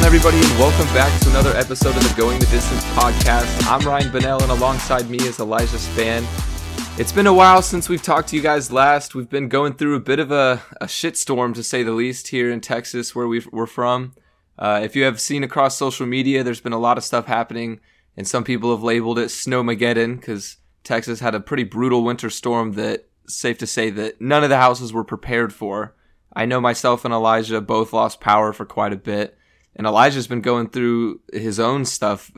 [0.00, 3.66] on, everybody, and welcome back to another episode of the Going the Distance podcast.
[3.70, 6.26] I'm Ryan Bennell, and alongside me is Elijah Span.
[6.98, 9.14] It's been a while since we've talked to you guys last.
[9.14, 12.50] We've been going through a bit of a, a shitstorm, to say the least, here
[12.50, 14.14] in Texas, where we are from.
[14.58, 17.80] Uh, if you have seen across social media, there's been a lot of stuff happening,
[18.16, 22.72] and some people have labeled it Snowmageddon because Texas had a pretty brutal winter storm
[22.72, 25.94] that, safe to say, that none of the houses were prepared for.
[26.32, 29.36] I know myself and Elijah both lost power for quite a bit,
[29.80, 32.30] and Elijah's been going through his own stuff,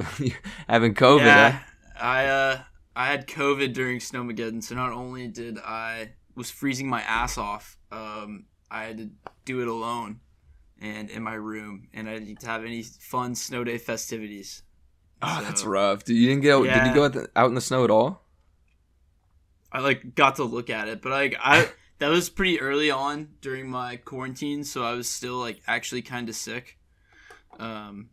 [0.69, 1.24] having COVID.
[1.24, 1.59] Yeah,
[2.00, 2.60] I uh,
[2.95, 7.77] I had COVID during Snowmageddon, so not only did I was freezing my ass off,
[7.91, 9.10] um, I had to
[9.45, 10.20] do it alone
[10.80, 14.62] and in my room, and I didn't have any fun snow day festivities.
[15.20, 16.05] Oh, so, that's rough.
[16.05, 16.64] Did you didn't get out?
[16.64, 16.84] Yeah.
[16.84, 18.22] Did you go out, the, out in the snow at all?
[19.72, 23.30] I like got to look at it, but like I that was pretty early on
[23.41, 26.78] during my quarantine, so I was still like actually kind of sick.
[27.58, 28.11] Um,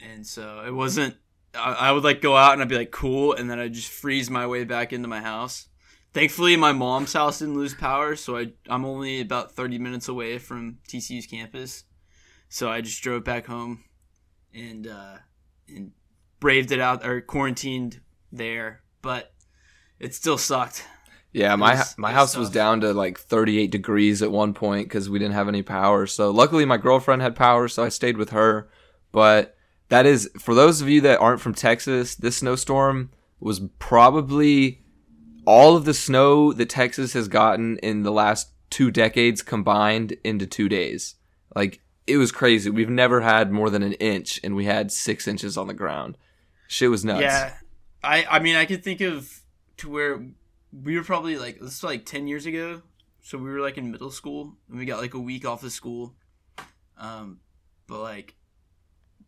[0.00, 1.16] and so it wasn't.
[1.54, 3.90] I, I would like go out and I'd be like cool, and then I'd just
[3.90, 5.68] freeze my way back into my house.
[6.12, 10.38] Thankfully, my mom's house didn't lose power, so I I'm only about 30 minutes away
[10.38, 11.84] from TCU's campus.
[12.48, 13.84] So I just drove back home,
[14.54, 15.16] and uh,
[15.68, 15.92] and
[16.40, 18.00] braved it out or quarantined
[18.32, 19.32] there, but
[19.98, 20.84] it still sucked.
[21.32, 25.10] Yeah, my was, my house was down to like 38 degrees at one point because
[25.10, 26.06] we didn't have any power.
[26.06, 28.70] So luckily, my girlfriend had power, so I stayed with her.
[29.16, 29.56] But
[29.88, 32.14] that is for those of you that aren't from Texas.
[32.16, 34.82] This snowstorm was probably
[35.46, 40.46] all of the snow that Texas has gotten in the last two decades combined into
[40.46, 41.14] two days.
[41.54, 42.68] Like it was crazy.
[42.68, 46.18] We've never had more than an inch, and we had six inches on the ground.
[46.68, 47.22] Shit was nuts.
[47.22, 47.54] Yeah,
[48.04, 49.40] I I mean I could think of
[49.78, 50.26] to where
[50.70, 52.82] we were probably like this was like 10 years ago
[53.22, 55.72] so we were like in middle school and we got like a week off of
[55.72, 56.14] school
[56.98, 57.40] um
[57.86, 58.35] but like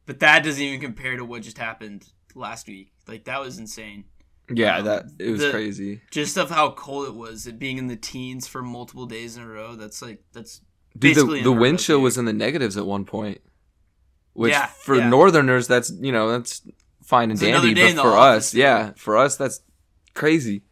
[0.09, 2.91] but that doesn't even compare to what just happened last week.
[3.07, 4.05] Like that was insane.
[4.51, 6.01] Yeah um, that it was the, crazy.
[6.11, 9.43] Just of how cold it was it being in the teens for multiple days in
[9.43, 10.63] a row that's like that's
[10.99, 13.41] Dude, the, the wind chill was in the negatives at one point
[14.33, 15.09] which yeah, for yeah.
[15.09, 16.63] northerners that's you know that's
[17.05, 19.61] fine and it's dandy but for us yeah for us that's
[20.19, 20.63] crazy.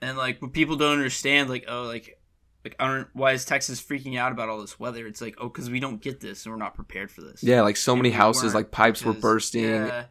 [0.00, 2.18] And like what people don't understand, like oh, like
[2.64, 5.06] like I don't why is Texas freaking out about all this weather?
[5.06, 7.42] It's like oh, because we don't get this and we're not prepared for this.
[7.42, 9.64] Yeah, like so and many houses, like pipes were bursting.
[9.64, 10.04] Yeah.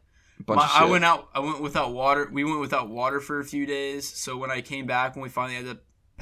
[0.48, 1.30] My, I went out.
[1.34, 2.28] I went without water.
[2.32, 4.08] We went without water for a few days.
[4.08, 5.80] So when I came back, when we finally had the,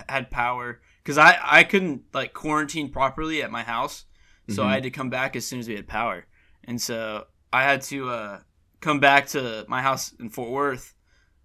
[0.09, 4.05] had power, because I I couldn't like quarantine properly at my house,
[4.49, 4.69] so mm-hmm.
[4.69, 6.25] I had to come back as soon as we had power,
[6.65, 8.39] and so I had to uh,
[8.81, 10.93] come back to my house in Fort Worth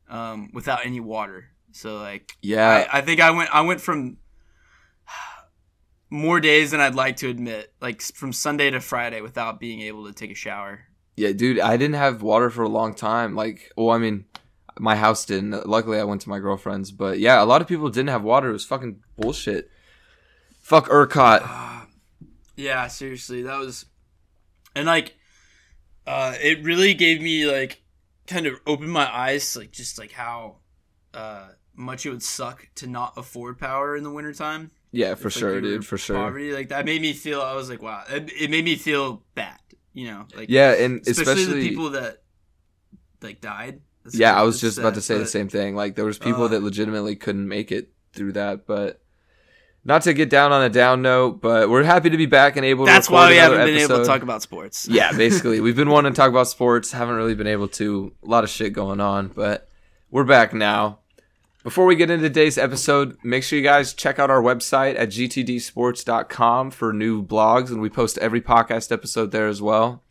[0.09, 1.47] um, without any water.
[1.73, 4.19] So like yeah, I, I think I went I went from
[6.11, 10.07] more days than I'd like to admit, like from Sunday to Friday without being able
[10.07, 10.87] to take a shower.
[11.17, 13.35] Yeah, dude, I didn't have water for a long time.
[13.35, 14.25] Like, well, I mean,
[14.79, 15.69] my house didn't.
[15.69, 16.91] Luckily, I went to my girlfriend's.
[16.91, 18.51] But yeah, a lot of people didn't have water.
[18.51, 19.71] It was fucking bullshit.
[20.61, 21.43] Fuck ERCOT.
[21.45, 21.87] Uh,
[22.57, 23.87] yeah, seriously, that was,
[24.75, 25.15] and like,
[26.07, 27.83] uh, it really gave me like,
[28.27, 30.57] kind of opened my eyes, like just like how,
[31.13, 34.71] uh, much it would suck to not afford power in the wintertime.
[34.95, 36.17] Yeah, for sure, like dude, for sure.
[36.17, 37.43] Poverty, like that made me feel.
[37.43, 39.59] I was like, wow, it, it made me feel bad.
[39.93, 42.23] You know, like yeah, and especially, especially the people that
[43.21, 43.81] like died.
[44.13, 45.75] yeah, I was just about to say but, the same thing.
[45.75, 49.01] Like there was people uh, that legitimately couldn't make it through that, but
[49.85, 52.65] not to get down on a down note, but we're happy to be back and
[52.65, 52.85] able.
[52.85, 54.87] That's why we haven't been able to talk about sports.
[54.89, 58.13] yeah, basically, we've been wanting to talk about sports, haven't really been able to.
[58.23, 59.69] A lot of shit going on, but
[60.11, 61.01] we're back now.
[61.65, 65.09] Before we get into today's episode, make sure you guys check out our website at
[65.09, 70.03] gtdsports.com for new blogs, and we post every podcast episode there as well.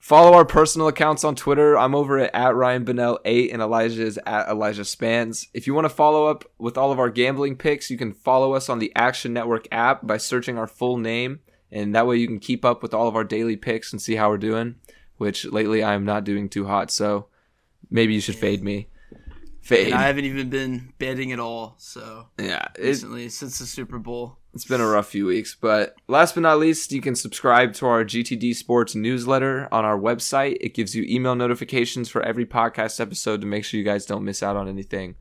[0.00, 1.78] Follow our personal accounts on Twitter.
[1.78, 5.46] I'm over at, at Ryan Bennell 8 and Elijah is at Elijah Spans.
[5.54, 8.54] If you want to follow up with all of our gambling picks, you can follow
[8.54, 11.38] us on the Action Network app by searching our full name,
[11.70, 14.16] and that way you can keep up with all of our daily picks and see
[14.16, 14.74] how we're doing,
[15.16, 17.26] which lately I am not doing too hot, so
[17.88, 18.88] maybe you should fade me
[19.60, 19.86] fade.
[19.86, 21.74] And I haven't even been betting at all.
[21.78, 25.56] So yeah, it, recently since the Super Bowl, it's been a rough few weeks.
[25.60, 29.98] But last but not least, you can subscribe to our GTD Sports newsletter on our
[29.98, 30.56] website.
[30.60, 34.24] It gives you email notifications for every podcast episode to make sure you guys don't
[34.24, 35.16] miss out on anything.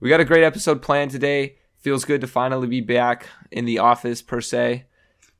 [0.00, 1.56] We got a great episode planned today.
[1.78, 4.86] Feels good to finally be back in the office per se.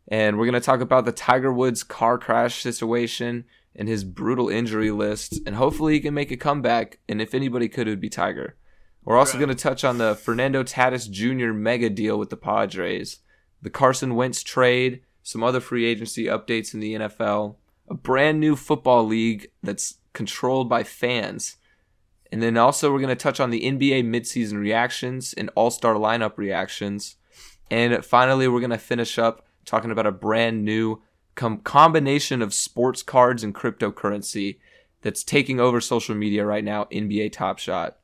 [0.08, 3.44] And we're going to talk about the Tiger Woods car crash situation
[3.75, 6.99] and his brutal injury list, and hopefully he can make a comeback.
[7.08, 8.56] And if anybody could, it would be Tiger.
[9.05, 9.46] We're also right.
[9.46, 11.52] going to touch on the Fernando Tatis Jr.
[11.52, 13.19] mega deal with the Padres,
[13.62, 17.56] the Carson Wentz trade, some other free agency updates in the NFL,
[17.88, 21.56] a brand new football league that's controlled by fans.
[22.32, 25.94] And then also, we're going to touch on the NBA midseason reactions and all star
[25.94, 27.17] lineup reactions.
[27.70, 31.02] And finally, we're going to finish up talking about a brand new
[31.41, 34.59] com- combination of sports cards and cryptocurrency
[35.01, 37.97] that's taking over social media right now NBA Top Shot.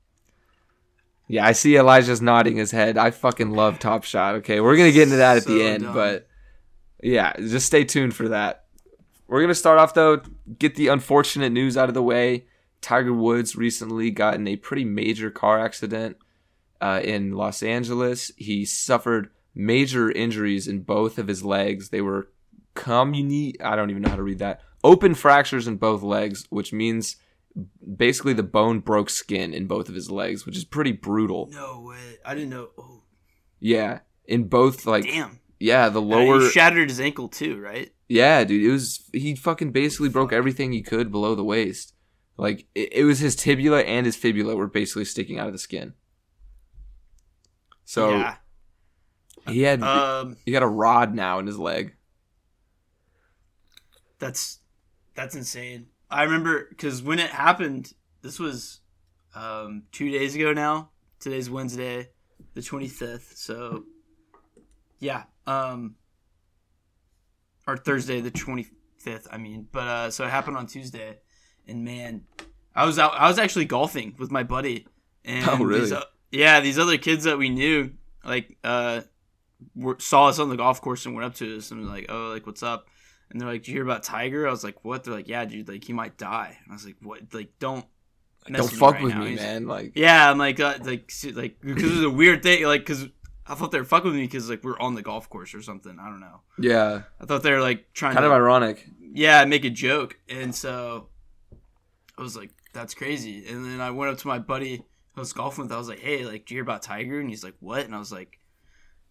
[1.28, 2.96] Yeah, I see Elijah's nodding his head.
[2.96, 4.36] I fucking love Top Shot.
[4.36, 5.94] Okay, we're going to get into that at So the end, dumb.
[5.94, 6.28] but
[7.02, 8.64] yeah, just stay tuned for that.
[9.28, 10.22] We're going to start off, though,
[10.58, 12.46] get the unfortunate news out of the way.
[12.80, 16.16] Tiger Woods recently got in a pretty major car accident
[16.80, 18.30] uh, in Los Angeles.
[18.36, 21.88] He suffered major injuries in both of his legs.
[21.88, 22.28] They were
[22.76, 24.60] communi I don't even know how to read that.
[24.84, 27.16] Open fractures in both legs, which means
[27.96, 31.48] basically the bone broke skin in both of his legs, which is pretty brutal.
[31.52, 32.18] No way.
[32.24, 32.68] I didn't know.
[32.78, 33.02] Oh,
[33.58, 35.40] Yeah, in both like damn.
[35.58, 37.92] yeah, the lower he shattered his ankle too, right?
[38.08, 41.94] Yeah, dude, it was he fucking basically broke everything he could below the waist.
[42.36, 45.58] Like it, it was his tibula and his fibula were basically sticking out of the
[45.58, 45.94] skin.
[47.84, 48.36] So yeah.
[49.48, 51.95] he had Um, he got a rod now in his leg.
[54.18, 54.60] That's
[55.14, 55.86] that's insane.
[56.10, 57.92] I remember because when it happened,
[58.22, 58.80] this was
[59.34, 60.90] um, two days ago now.
[61.20, 62.10] Today's Wednesday,
[62.54, 63.32] the twenty fifth.
[63.36, 63.84] So
[64.98, 65.96] yeah, um,
[67.66, 68.66] or Thursday, the twenty
[68.98, 69.26] fifth.
[69.30, 71.18] I mean, but uh, so it happened on Tuesday,
[71.66, 72.24] and man,
[72.74, 73.12] I was out.
[73.14, 74.86] I was actually golfing with my buddy,
[75.24, 75.80] and Oh, really?
[75.80, 77.92] these, uh, yeah, these other kids that we knew,
[78.24, 79.00] like, uh,
[79.74, 82.06] were, saw us on the golf course and went up to us and was like,
[82.08, 82.88] "Oh, like, what's up?"
[83.30, 85.44] And they're like, "Did you hear about Tiger?" I was like, "What?" They're like, "Yeah,
[85.44, 87.22] dude, like he might die." And I was like, "What?
[87.32, 87.84] Like, don't."
[88.48, 89.66] Don't fuck right with now." me, He's- man.
[89.66, 93.08] Like Yeah, I'm like, uh, like, like, because it was a weird thing, like, because
[93.44, 95.62] I thought they were fucking with me because like we're on the golf course or
[95.62, 95.98] something.
[96.00, 96.42] I don't know.
[96.58, 98.86] yeah, I thought they were like trying kind to of ironic.
[99.00, 100.18] yeah, make a joke.
[100.28, 101.08] And so
[102.16, 103.46] I was like, that's crazy.
[103.48, 104.84] And then I went up to my buddy
[105.16, 105.72] I was golfing with.
[105.72, 107.18] I was like, hey, like, do you hear about Tiger?
[107.18, 107.84] And he's like, what?
[107.84, 108.38] And I was like,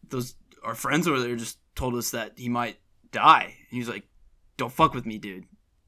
[0.08, 2.78] those our friends over there just told us that he might
[3.16, 3.46] die.
[3.46, 4.04] And he was like,
[4.58, 5.38] don't fuck with me, dude.
[5.38, 5.48] And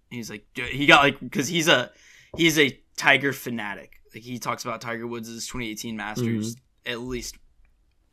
[0.10, 1.92] he's like, he got like, because he's a
[2.36, 3.94] he's a Tiger fanatic.
[4.14, 7.36] Like he talks about Tiger Woods' 2018 Masters at least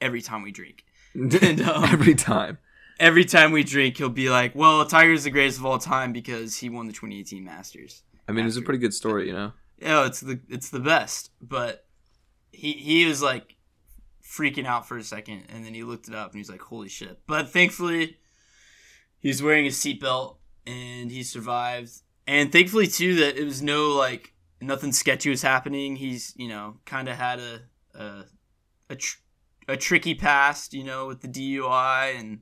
[0.00, 0.84] every time we drink.
[1.14, 2.58] And, um, Every time.
[2.98, 6.56] every time we drink, he'll be like, "Well, Tiger's the greatest of all time because
[6.56, 9.52] he won the 2018 Masters." I mean, it's a pretty good story, you know.
[9.78, 11.30] Yeah, it's the it's the best.
[11.40, 11.86] But
[12.50, 13.54] he he was like
[14.28, 16.88] freaking out for a second, and then he looked it up and he's like, "Holy
[16.88, 18.16] shit!" But thankfully,
[19.24, 20.36] he's wearing a seatbelt
[20.66, 21.90] and he survived.
[22.26, 25.96] And thankfully too that it was no like nothing sketchy was happening.
[25.96, 27.60] He's you know kind of had a
[27.94, 28.24] a
[28.90, 29.18] a, tr-
[29.66, 32.40] a tricky past, you know, with the DUI and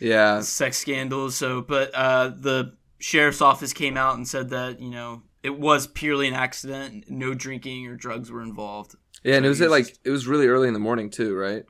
[0.00, 1.36] Yeah, sex scandals.
[1.36, 5.86] So, but uh, the sheriff's office came out and said that you know it was
[5.86, 7.04] purely an accident.
[7.08, 8.94] No drinking or drugs were involved.
[9.22, 11.64] yeah, and it was at like it was really early in the morning too, right?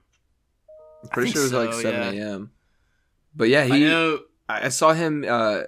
[1.03, 2.25] I'm I pretty sure it was like so, seven yeah.
[2.25, 2.51] a.m.
[3.35, 4.21] But yeah, I he know.
[4.49, 5.25] I saw him.
[5.29, 5.63] Uh,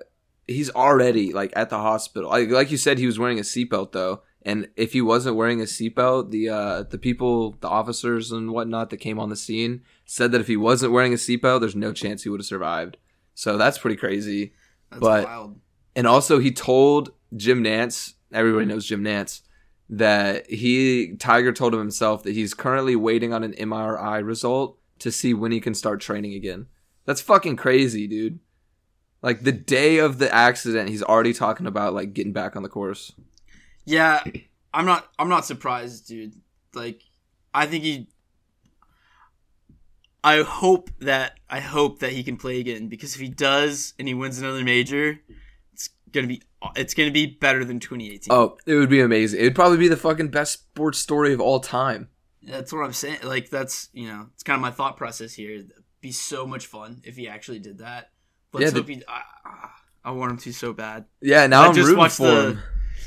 [0.47, 2.31] he's already like at the hospital.
[2.31, 4.23] Like, like you said, he was wearing a seatbelt though.
[4.43, 8.91] And if he wasn't wearing a seatbelt, the uh, the people, the officers and whatnot
[8.91, 11.93] that came on the scene said that if he wasn't wearing a seatbelt, there's no
[11.93, 12.97] chance he would have survived.
[13.35, 14.55] So that's pretty crazy.
[14.91, 15.61] That's but- wild.
[15.97, 18.15] And also, he told Jim Nantz.
[18.33, 19.43] Everybody knows Jim Nantz.
[19.89, 25.11] That he Tiger told him himself that he's currently waiting on an MRI result to
[25.11, 26.67] see when he can start training again.
[27.07, 28.39] That's fucking crazy, dude.
[29.23, 32.69] Like the day of the accident, he's already talking about like getting back on the
[32.69, 33.12] course.
[33.85, 34.23] Yeah,
[34.73, 35.09] I'm not.
[35.19, 36.35] I'm not surprised, dude.
[36.75, 37.03] Like,
[37.53, 38.09] I think he.
[40.23, 44.07] I hope that I hope that he can play again because if he does and
[44.07, 45.19] he wins another major,
[45.73, 46.43] it's gonna be
[46.77, 48.27] it's gonna be better than 2018.
[48.31, 49.41] Oh, it would be amazing.
[49.41, 52.09] It'd probably be the fucking best sports story of all time.
[52.43, 53.19] That's what I'm saying.
[53.23, 55.53] Like that's you know, it's kind of my thought process here.
[55.53, 58.11] It'd be so much fun if he actually did that.
[58.52, 59.02] Let's Yeah, the- he.
[59.09, 59.23] I,
[60.04, 61.04] I- want him to so bad.
[61.21, 62.62] Yeah, now I I'm just rooting watched for the- him.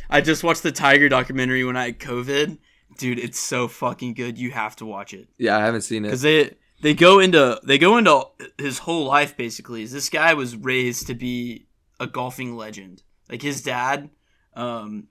[0.09, 2.57] I just watched the Tiger documentary when I had COVID.
[2.99, 4.37] Dude, it's so fucking good.
[4.37, 7.59] You have to watch it Yeah, I haven't seen it because they they go into
[7.63, 8.23] they go into
[8.59, 9.81] his whole life basically.
[9.81, 11.65] Is this guy was raised to be
[11.99, 13.01] a golfing legend?
[13.29, 14.11] Like his dad,
[14.53, 15.07] um,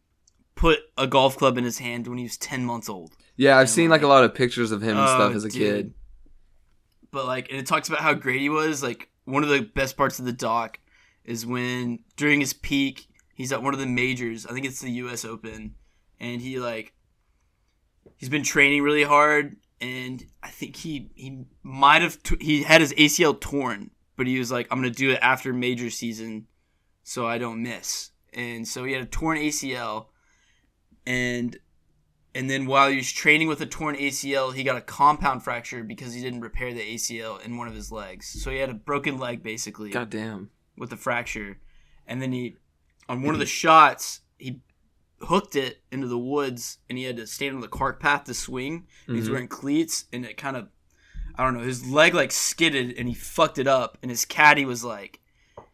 [0.55, 3.17] put a golf club in his hand when he was ten months old.
[3.37, 5.45] Yeah, I've and seen like a lot of pictures of him and Oh, stuff as
[5.45, 5.59] a dude.
[5.61, 5.95] kid.
[7.11, 9.97] but like and it talks about how great he was like one of the best
[9.97, 10.79] parts of the doc
[11.25, 14.47] is when during his peak he's at one of the majors.
[14.47, 15.75] I think it's the us open.
[16.21, 16.95] And he like
[18.17, 19.57] he's been training really hard.
[19.81, 23.91] And i think he he might have he had his acl torn.
[24.17, 26.47] But he was like i'm gonna do it after major season
[27.03, 28.11] so I don't miss.
[28.33, 30.07] And so he had a torn ACL,
[31.07, 31.59] and
[32.35, 35.85] and then while he was training with a torn ACL, he got a compound fracture
[35.85, 38.27] because he didn't repair the ACL in one of his legs.
[38.27, 40.51] So he had a broken leg basically God damn.
[40.77, 41.59] with the fracture,
[42.07, 42.57] and then he
[43.09, 44.61] on one of the shots he
[45.21, 48.35] hooked it into the woods, and he had to stand on the cart path to
[48.35, 48.87] swing.
[49.07, 49.33] And He's mm-hmm.
[49.33, 50.69] wearing cleats, and it kind of
[51.35, 53.99] I don't know his leg like skidded, and he fucked it up.
[54.03, 55.21] And his caddy was like,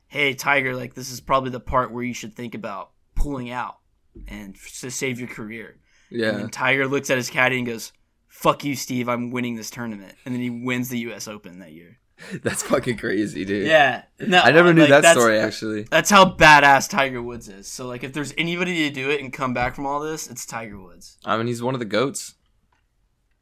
[0.06, 3.78] "Hey Tiger, like this is probably the part where you should think about pulling out
[4.26, 5.78] and f- to save your career."
[6.10, 6.30] And Yeah.
[6.32, 7.92] then Tiger looks at his caddy and goes.
[8.26, 9.08] Fuck you, Steve.
[9.08, 11.26] I'm winning this tournament, and then he wins the U.S.
[11.26, 11.98] Open that year.
[12.42, 13.66] That's fucking crazy, dude.
[13.66, 15.82] Yeah, no, I never knew like, that story actually.
[15.84, 17.66] that's how badass Tiger Woods is.
[17.68, 20.44] So like if there's anybody to do it and come back from all this, it's
[20.46, 21.16] Tiger Woods.
[21.24, 22.34] I mean, he's one of the goats.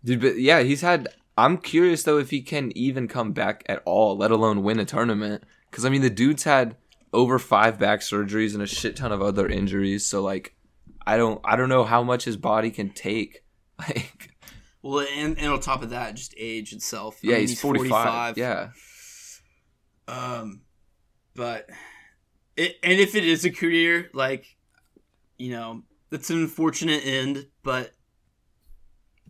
[0.04, 1.08] Dude, but yeah, he's had
[1.38, 4.85] I'm curious though if he can even come back at all, let alone win a
[4.85, 5.44] tournament.
[5.73, 6.76] Cuz I mean, the dude's had
[7.12, 10.54] over 5 back surgeries and a shit ton of other injuries, so like
[11.07, 13.43] I don't I don't know how much his body can take.
[13.79, 14.31] Like
[14.81, 17.17] Well, and, and on top of that, just age itself.
[17.23, 18.39] I yeah, mean, he's 45.
[18.39, 18.69] Yeah.
[20.09, 20.63] Um,
[21.35, 21.69] but
[22.57, 24.57] it and if it is a career, like
[25.37, 27.93] you know, it's an unfortunate end, but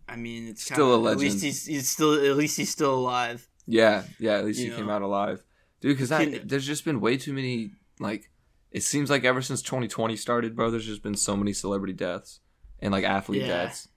[0.09, 2.95] I mean, it's Still kinda, a At least he's he's still at least he's still
[2.95, 3.49] alive.
[3.67, 4.35] Yeah, yeah.
[4.39, 5.43] At least You he came out alive,
[5.81, 5.99] dude.
[5.99, 6.11] Because
[6.45, 7.73] there's just been way too many.
[7.99, 8.31] Like,
[8.77, 12.41] it seems like ever since 2020 started, bro, there's just been so many celebrity deaths
[12.81, 13.49] and like athlete Yeah.
[13.65, 13.89] deaths.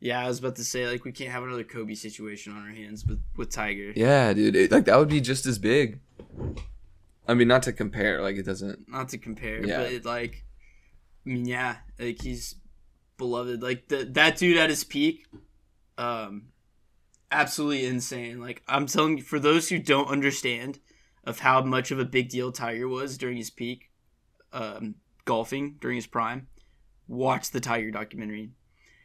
[0.00, 2.74] Yeah, I was about to say like we can't have another Kobe situation on our
[2.74, 3.92] hands with with Tiger.
[3.94, 4.56] Yeah, dude.
[4.56, 6.00] It, like that would be just as big.
[7.28, 8.20] I mean, not to compare.
[8.20, 8.88] Like it doesn't.
[8.88, 9.76] not to compare, Yeah.
[9.78, 10.44] but it, like,
[11.24, 12.56] I mean, yeah, like he's
[13.16, 13.62] beloved.
[13.62, 15.24] Like the, that dude at his peak,
[15.96, 16.48] um,
[17.30, 18.40] absolutely insane.
[18.40, 20.80] Like I'm telling you, for those who don't understand
[21.22, 23.90] of how much of a big deal Tiger was during his peak,
[24.52, 24.94] um,
[25.24, 26.48] golfing during his prime,
[27.08, 28.50] watch the Tiger documentary,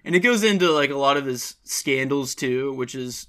[0.04, 3.28] and it goes into like a lot of his scandals too, which is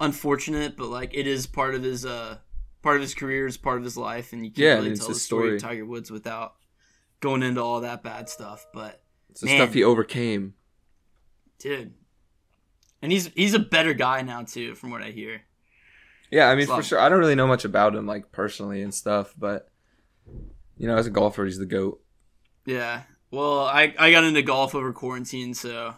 [0.00, 2.38] unfortunate, but like it is part of his uh
[2.82, 5.08] part of his career, it's part of his life, and you can't Yeah, really tell
[5.08, 5.62] the story of.
[5.62, 6.54] Tiger Woods without
[7.20, 8.66] going into all that bad stuff.
[8.72, 9.56] But It's the Man.
[9.56, 10.54] stuff he overcame.
[11.58, 11.92] dude,
[13.02, 15.42] and he's he's a better guy now too, from what I hear.
[16.30, 16.98] Yeah, I mean, for sure.
[17.00, 19.68] I don't really know much about him, like personally and stuff, but
[20.80, 22.00] you know, as a golfer, he's the goat.
[22.64, 23.02] Yeah.
[23.30, 25.94] Well, I I got into golf over quarantine, so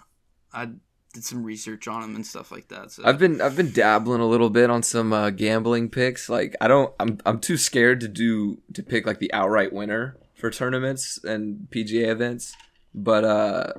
[0.53, 0.71] I
[1.15, 2.91] did some research on him and stuff like that.
[2.91, 6.29] So I've been I've been dabbling a little bit on some uh, gambling picks.
[6.29, 10.19] Like I don't I'm I'm too scared to do to pick like the outright winner
[10.35, 12.55] for tournaments and PGA events.
[12.93, 13.73] But uh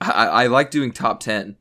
[0.00, 1.56] I, I like doing top ten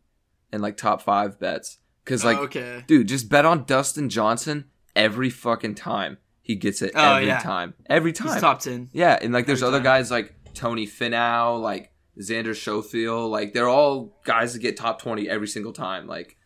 [0.51, 2.83] and like top five bets because like Oh, okay.
[2.87, 4.65] dude, just bet on Dustin Johnson
[4.95, 6.17] every fucking time
[6.49, 7.37] he gets it Oh, every yeah.
[7.39, 8.29] time every time.
[8.33, 8.89] He's top ten.
[8.91, 9.91] Yeah, and like there's Every other time.
[10.01, 15.29] guys like Tony Finau, like Xander Schauffele, like they're all guys that get top 20
[15.29, 16.07] every single time.
[16.07, 16.37] Like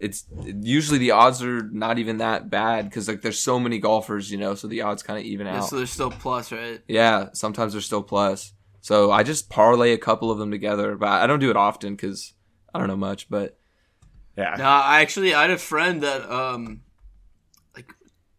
[0.00, 4.30] it's usually the odds are not even that bad cuz like there's so many golfers,
[4.32, 5.68] you know, so the odds kind of even Yeah, out.
[5.68, 6.80] so there's still plus, right?
[6.88, 8.52] yeah, sometimes they're still plus.
[8.80, 11.96] So I just parlay a couple of them together, but I don't do it often
[11.96, 12.34] cuz
[12.74, 13.56] I don't know much, but
[14.36, 14.56] yeah.
[14.58, 16.80] No, I actually I had a friend that um like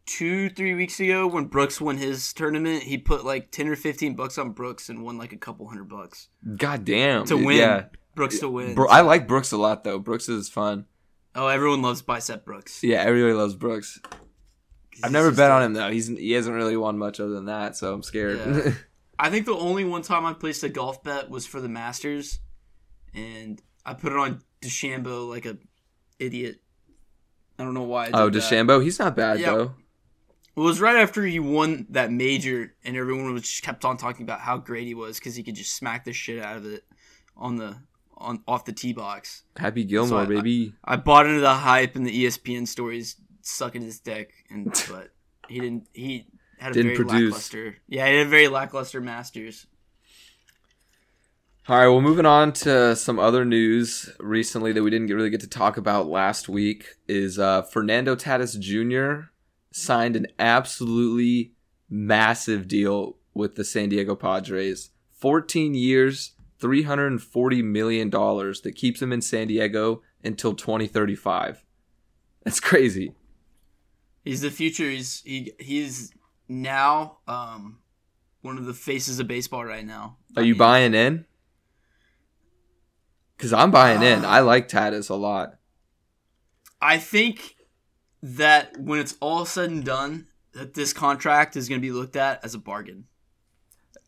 [0.06, 4.16] two, three weeks ago when Brooks won his tournament, he put like ten or fifteen
[4.16, 6.30] bucks on Brooks and won like a couple hundred bucks.
[6.56, 7.26] God damn.
[7.26, 7.58] To win.
[7.58, 7.86] Yeah.
[8.16, 8.76] Brooks to win.
[8.76, 10.00] Bro, I like Brooks a lot though.
[10.00, 10.86] Brooks is fun.
[11.36, 12.84] oh, everyone loves bicep Brooks.
[12.84, 14.00] Yeah, everybody loves Brooks.
[15.04, 15.92] I've never bet on him though.
[15.92, 18.40] He's he hasn't really won much other than that, so I'm scared.
[18.40, 18.74] Yeah.
[19.20, 22.40] I think the only one time I placed a golf bet was for the Masters,
[23.14, 25.58] and I put it on DeChambeau like a
[26.20, 26.62] idiot.
[27.58, 28.04] I don't know why.
[28.04, 28.82] I did oh, that.
[28.84, 29.52] He's not bad Yeah.
[29.54, 29.76] though.
[30.56, 34.24] It was right after he won that major, and everyone was just kept on talking
[34.24, 36.84] about how great he was because he could just smack the shit out of it
[37.36, 37.76] on the
[38.18, 39.44] on off the tee box.
[39.58, 40.74] Happy Gilmore, So I- baby.
[40.86, 45.10] I bought into the hype and the ESPN stories sucking his dick, and but
[45.50, 45.88] he didn't.
[45.94, 47.32] He had a Didn't very produce.
[47.32, 47.76] lackluster.
[47.90, 49.68] Yeah, he had a very lackluster Masters.
[51.68, 55.32] All right, well, moving on to some other news recently that we didn't get, really
[55.32, 59.30] get to talk about last week is uh, Fernando Tatis Jr.
[59.76, 61.52] signed an absolutely
[61.90, 64.92] massive deal with the San Diego Padres.
[65.12, 71.66] 14 years, $340 million that keeps him in San Diego until 2035.
[72.46, 73.16] That's crazy.
[74.24, 74.90] He's the future.
[74.90, 76.12] He's he he's
[76.48, 77.80] now um
[78.42, 80.18] one of the faces of baseball right now.
[80.38, 81.26] Are you buying in?
[83.36, 84.24] Because I'm buying in.
[84.24, 85.58] Uh, I like Tatis a lot.
[86.82, 87.55] I think
[88.26, 92.16] that when it's all said and done, that this contract is going to be looked
[92.16, 93.06] at as a bargain.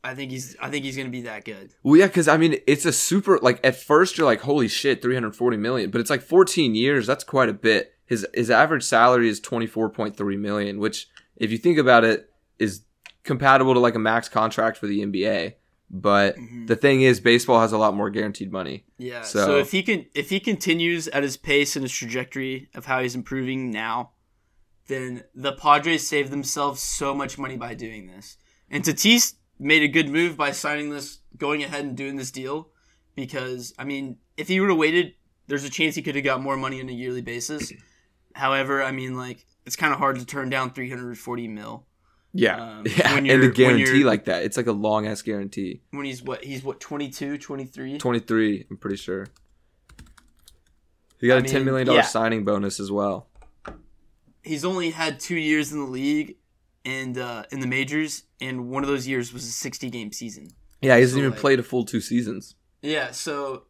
[0.03, 1.73] I think he's I think he's gonna be that good.
[1.83, 5.01] Well, yeah, because I mean, it's a super like at first you're like, holy shit,
[5.01, 7.05] 340 million, but it's like 14 years.
[7.05, 7.93] That's quite a bit.
[8.05, 12.83] His his average salary is 24.3 million, which if you think about it, is
[13.23, 15.55] compatible to like a max contract for the NBA.
[15.89, 16.67] But Mhm.
[16.67, 18.83] the thing is, baseball has a lot more guaranteed money.
[18.97, 19.21] Yeah.
[19.21, 22.85] So- So, if he can if he continues at his pace and his trajectory of
[22.85, 24.11] how he's improving now,
[24.87, 28.37] then the Padres save themselves so much money by doing this.
[28.69, 32.69] And Tatis made a good move by signing this, going ahead and doing this deal,
[33.15, 35.13] because I mean, if he would have waited,
[35.47, 37.71] there's a chance he could have got more money on a yearly basis.
[38.35, 41.86] However, I mean, like it's kind of hard to turn down 340 mil
[42.39, 45.81] Yeah, Um, yeah, and the guarantee like that, it's like a long ass guarantee.
[45.91, 47.97] when he's what he's what 22, 23.
[47.97, 49.27] 23, I'm pretty sure.
[51.19, 52.05] He got I a 10 mean, million dollar yeah.
[52.05, 53.27] signing bonus as well.
[54.43, 56.35] he's only had two years in the league
[56.85, 60.51] and uh, in the majors, and one of those years was a 60 game season.
[60.81, 62.55] Yeah, he hasn't So, even like- played a full two seasons.
[62.83, 63.63] Yeah, so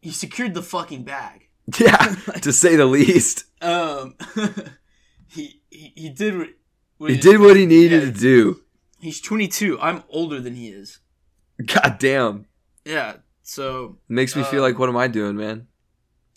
[0.00, 1.48] he secured the fucking bag.
[1.78, 1.96] Yeah,
[2.42, 3.44] to say the least.
[3.60, 4.14] Um,
[5.26, 6.48] he, he he did
[6.98, 8.10] what, He did what he needed yeah.
[8.10, 8.60] to do.
[9.00, 9.78] He's 22.
[9.80, 10.98] I'm older than he is.
[11.64, 12.46] God damn.
[12.84, 13.14] Yeah.
[13.42, 15.66] So, Makes me feel Um, like what am I doing, man?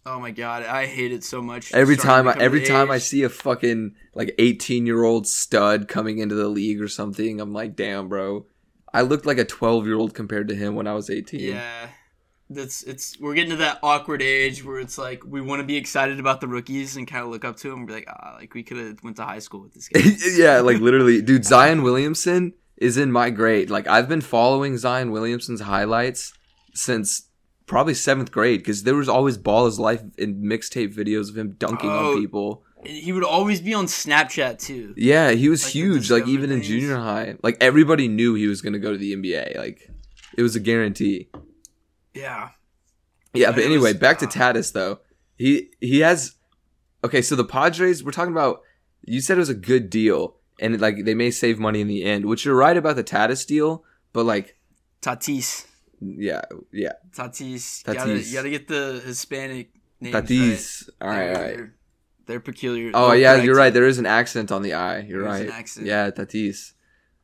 [0.04, 1.72] oh my god, I hate it so much.
[1.74, 6.48] Every time I every time I see a fucking like 18-year-old stud coming into the
[6.48, 8.48] league or something, I'm like, "Damn, bro.
[8.94, 11.90] I looked like a 12-year-old compared to him when I was 18." Yeah.
[12.54, 15.78] That's it's we're getting to that awkward age where it's like we want to be
[15.78, 18.36] excited about the rookies and kind of look up to them and be like, ah,
[18.38, 20.02] like we could have went to high school with this guy.
[20.36, 21.46] yeah, like literally, dude.
[21.46, 23.70] Zion Williamson is in my grade.
[23.70, 26.34] Like I've been following Zion Williamson's highlights
[26.74, 27.28] since
[27.68, 32.12] probably seventh grade because there was always Ballislife in mixtape videos of him dunking Oh.
[32.16, 32.64] on people.
[32.84, 34.94] he would always be on Snapchat too.
[34.98, 36.12] Yeah, he was Like huge.
[36.12, 39.56] Like even in junior high, like everybody knew he was gonna go to the NBA.
[39.58, 39.90] Like
[40.38, 41.30] it was a guarantee.
[42.14, 42.50] Yeah.
[43.34, 44.30] Yeah, And but anyway, was- back to ah.
[44.30, 45.00] Tatis though.
[45.38, 46.36] He he has
[47.04, 47.22] okay.
[47.22, 48.62] So the Padres, we're talking about.
[49.04, 52.04] You said it was a good deal, and like they may save money in the
[52.04, 53.84] end, which you're right about the Tatis deal.
[54.14, 54.58] But like,
[55.02, 55.66] Tatis.
[56.00, 57.88] yeah, yeah, Tatis.
[57.88, 58.28] You gotta, Tatis.
[58.30, 60.90] you gotta get the Hispanic names Tatis.
[61.02, 61.08] right.
[61.08, 61.58] All right, They're- all right.
[61.58, 61.76] They're,
[62.28, 62.92] they're peculiar.
[62.94, 63.74] Oh They'll yeah, correct you're right.
[63.74, 65.00] There is an accent on the I.
[65.00, 65.46] You're There's right.
[65.48, 65.88] an accent.
[65.88, 66.74] Yeah, Tatis.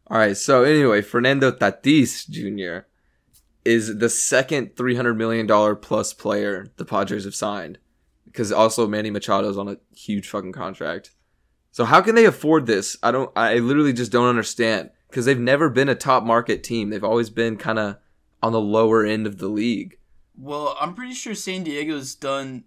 [0.07, 0.35] All right.
[0.35, 2.87] So anyway, Fernando Tatis Jr.
[3.67, 7.77] is the second three hundred million dollar plus player the Padres have signed,
[8.25, 11.11] because also Manny Machado's on a huge fucking contract.
[11.71, 12.97] So how can they afford this?
[13.03, 13.29] I don't.
[13.35, 16.89] I literally just don't understand because they've never been a top market team.
[16.89, 17.97] They've always been kind of
[18.41, 19.97] on the lower end of the league.
[20.37, 22.63] Well, I'm pretty sure San Diego's done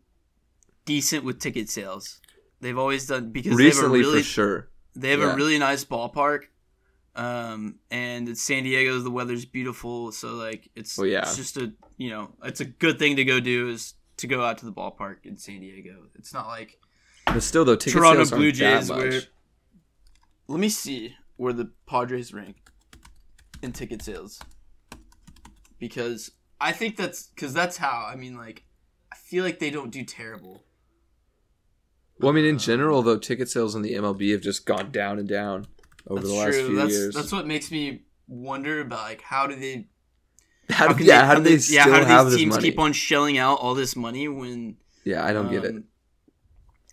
[0.85, 2.21] decent with ticket sales.
[2.61, 4.69] They've always done because Recently, they have a really for sure.
[4.95, 5.33] they have yeah.
[5.33, 6.45] a really nice ballpark.
[7.21, 8.99] Um, and it's San Diego.
[9.01, 11.21] The weather's beautiful, so like it's Well, yeah.
[11.21, 14.43] it's just a you know it's a good thing to go do is to go
[14.43, 16.07] out to the ballpark in San Diego.
[16.15, 16.79] It's not like
[17.27, 18.99] But still, though, ticket Toronto sales Blue Jays much.
[18.99, 19.21] where
[20.49, 22.57] let me see where the Padres rank
[23.63, 24.41] in ticket sales
[25.79, 26.31] because
[26.61, 28.65] I think that's because that's how I mean like
[29.13, 30.65] I feel like they don't do terrible.
[32.19, 34.91] Well, I mean, in Um, general, though, ticket sales in the MLB have just gone
[34.91, 35.67] down and down
[36.07, 36.67] over That's the last true.
[36.67, 37.15] few that's years.
[37.15, 39.87] that's what makes me wonder about like how do they
[40.69, 43.39] how, do- can yeah, how do they yeah, how do these teams keep on shelling
[43.39, 45.71] out all this money when yeah, I don't get it.
[45.77, 45.85] um,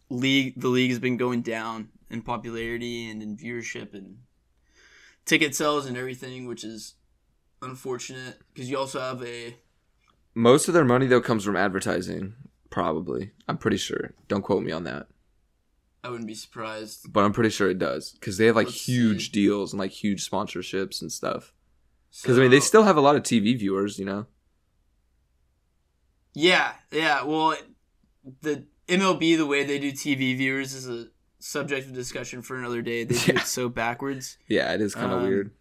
[0.09, 4.19] League the league has been going down in popularity and in viewership and
[5.25, 6.95] ticket sales and everything, which is
[7.61, 9.57] unfortunate because you also have a
[10.33, 12.35] Most of their money though comes from advertising.
[12.69, 14.13] Probably, I'm pretty sure.
[14.29, 15.07] Don't quote me on that,
[16.07, 17.11] I wouldn't be surprised.
[17.11, 19.31] but I'm pretty sure it does because they have like Let's huge see.
[19.31, 21.53] deals and like huge sponsorships and stuff.
[22.21, 24.25] Because I mean, they still have a lot of TV viewers, you know.
[26.33, 27.55] yeah yeah well
[28.41, 31.07] the MLB the way they do TV viewers is a
[31.39, 33.03] subject of discussion for another day.
[33.03, 33.39] They do Yeah.
[33.41, 34.37] it so backwards.
[34.47, 35.51] Yeah, it is kind of Um, weird.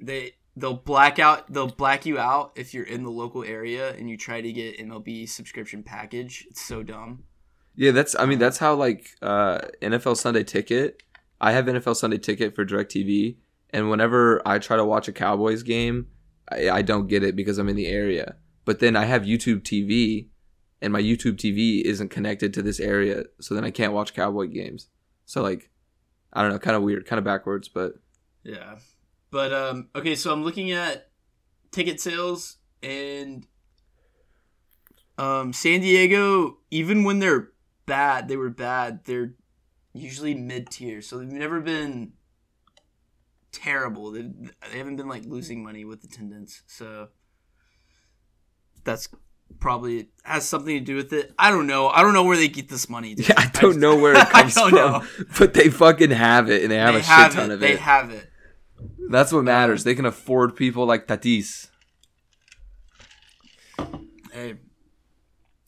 [0.00, 4.10] they they'll black out they'll black you out if you're in the local area and
[4.10, 6.46] you try to get MLB subscription package.
[6.50, 7.24] It's so dumb.
[7.76, 8.14] Yeah, that's.
[8.18, 11.02] I mean, that's how like uh, NFL Sunday Ticket.
[11.40, 13.36] I have NFL Sunday Ticket for Directv,
[13.70, 16.06] and whenever I try to watch a Cowboys game,
[16.50, 18.36] I, I don't get it because I'm in the area.
[18.64, 20.28] But then I have YouTube TV,
[20.80, 24.46] and my YouTube TV isn't connected to this area, so then I can't watch Cowboy
[24.46, 24.88] games.
[25.26, 25.70] So like,
[26.32, 27.94] I don't know, kind of weird, kind of backwards, but
[28.42, 28.76] Yeah.
[29.30, 31.08] But um okay, so I'm looking at
[31.72, 33.46] ticket sales and
[35.18, 37.48] um San Diego even when they're
[37.86, 39.00] bad, they were bad.
[39.04, 39.34] They're
[39.92, 41.02] usually mid-tier.
[41.02, 42.12] So they've never been
[43.52, 44.10] terrible.
[44.10, 44.22] They
[44.72, 47.08] they haven't been like losing money with attendance, so
[48.84, 49.08] that's
[49.60, 51.32] probably has something to do with it.
[51.38, 51.88] I don't know.
[51.88, 53.14] I don't know where they get this money.
[53.14, 53.28] dude.
[53.28, 55.04] Yeah, I don't know where it I comes from, know.
[55.38, 57.54] but they fucking have it, and they have They a shit ton it.
[57.54, 57.74] of They it.
[57.74, 58.30] They have it.
[59.10, 59.82] That's what matters.
[59.82, 61.68] Um, they can afford people like Tatis.
[64.32, 64.54] Hey,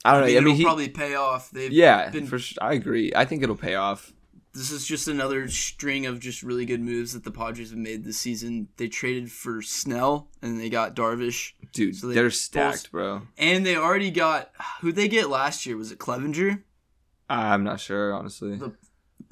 [0.07, 0.27] I don't know.
[0.27, 1.51] I mean, it'll he, probably pay off.
[1.51, 2.57] They've yeah, been for sure.
[2.63, 3.13] I agree.
[3.15, 4.13] I think it'll pay off.
[4.55, 8.05] this is just another string of just really good moves that the Padres have made
[8.05, 8.69] this season.
[8.79, 13.23] They traded for Snell and they got Darvish, Dude, So they are stacked, bro.
[13.37, 15.77] and they already got who they get last year.
[15.77, 16.63] Was it Clevinger?
[17.29, 18.57] I'm not sure, honestly.
[18.57, 18.73] The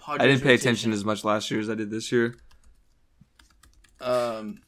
[0.06, 2.34] I didn't pay attention as much last year as I did this year.
[4.00, 4.60] Um,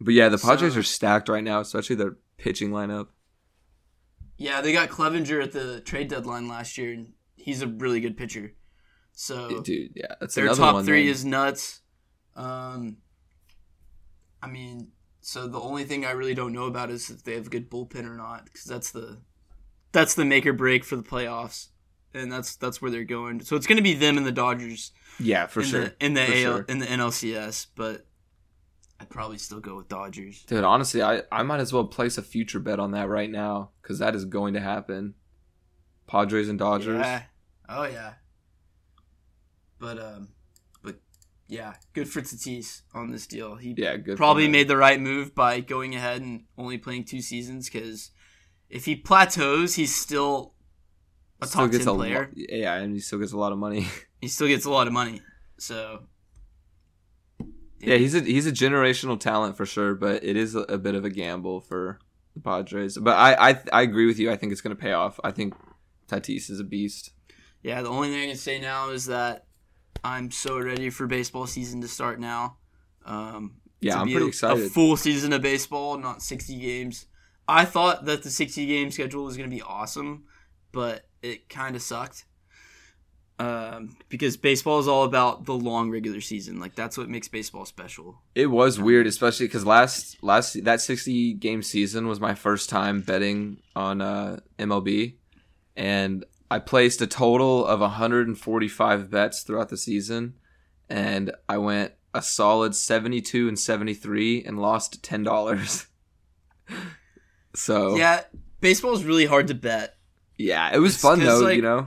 [0.00, 3.08] But yeah, the Padres So- are stacked right now, especially their pitching lineup.
[4.38, 8.16] Yeah, they got Clevinger at the trade deadline last year, and he's a really good
[8.16, 8.52] pitcher.
[9.12, 10.84] So Dude, yeah, that's their top one.
[10.84, 11.10] three then.
[11.12, 11.80] is nuts.
[12.34, 12.98] Um,
[14.42, 14.88] I mean,
[15.22, 17.70] so the only thing I really don't know about is if they have a good
[17.70, 19.18] bullpen or not, because that's the
[19.92, 21.68] that's the make or break for the playoffs,
[22.12, 23.40] and that's that's where they're going.
[23.40, 25.80] So it's going to be them and the Dodgers yeah, for in sure.
[25.84, 26.64] the in the For AL, sure.
[26.68, 28.06] in the NLCS, but
[29.00, 30.42] I'd probably still go with Dodgers.
[30.44, 33.70] Dude, honestly, I, I might as well place a future bet on that right now
[33.82, 35.14] because that is going to happen.
[36.06, 37.00] Padres and Dodgers.
[37.00, 37.22] Yeah.
[37.68, 38.14] Oh yeah.
[39.78, 40.28] But um,
[40.82, 40.96] but
[41.48, 43.56] yeah, good for Tatis on this deal.
[43.56, 44.16] He Yeah, good.
[44.16, 48.10] probably made the right move by going ahead and only playing two seasons because
[48.70, 50.54] if he plateaus, he's still
[51.42, 52.30] a Still top ten player.
[52.34, 53.86] Lo- yeah, and he still gets a lot of money.
[54.22, 55.20] He still gets a lot of money.
[55.58, 56.04] So
[57.86, 60.94] yeah, he's a he's a generational talent for sure, but it is a, a bit
[60.94, 61.98] of a gamble for
[62.34, 62.98] the Padres.
[62.98, 64.30] But I I, I agree with you.
[64.30, 65.20] I think it's going to pay off.
[65.22, 65.54] I think
[66.08, 67.12] Tatis is a beast.
[67.62, 67.82] yeah.
[67.82, 69.46] The only thing I can say now is that
[70.04, 72.58] I'm so ready for baseball season to start now.
[73.04, 74.66] Um, Yeah, I'm pretty a, excited.
[74.66, 77.06] A full season of baseball, not 60 games.
[77.48, 80.24] I thought that the 60 game schedule was going to be awesome,
[80.72, 82.24] but it kind of sucked.
[83.38, 86.58] Um, because baseball is all about the long regular season.
[86.58, 88.22] Like that's what makes baseball special.
[88.34, 93.02] It was weird, especially because last last that sixty game season was my first time
[93.02, 95.16] betting on uh, MLB,
[95.76, 100.34] and I placed a total of 145 bets throughout the season,
[100.88, 105.86] and I went a solid 72 and 73 and lost ten dollars.
[107.54, 108.22] so yeah.
[108.60, 109.96] Baseball is really hard to bet
[110.38, 111.84] Yeah, it was It's fun though, like, you know.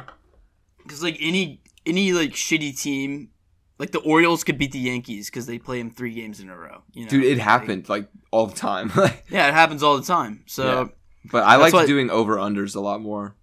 [0.89, 3.29] Because like any any like shitty team,
[3.77, 6.57] like the Orioles could beat the Yankees because they play them three games in a
[6.57, 6.81] row.
[6.93, 8.91] You know, Dude, it happened like all the time.
[9.29, 10.43] yeah, it happens all the time.
[10.47, 10.63] So.
[10.65, 10.87] Yeah.
[11.31, 13.35] but I like doing over unders a lot more.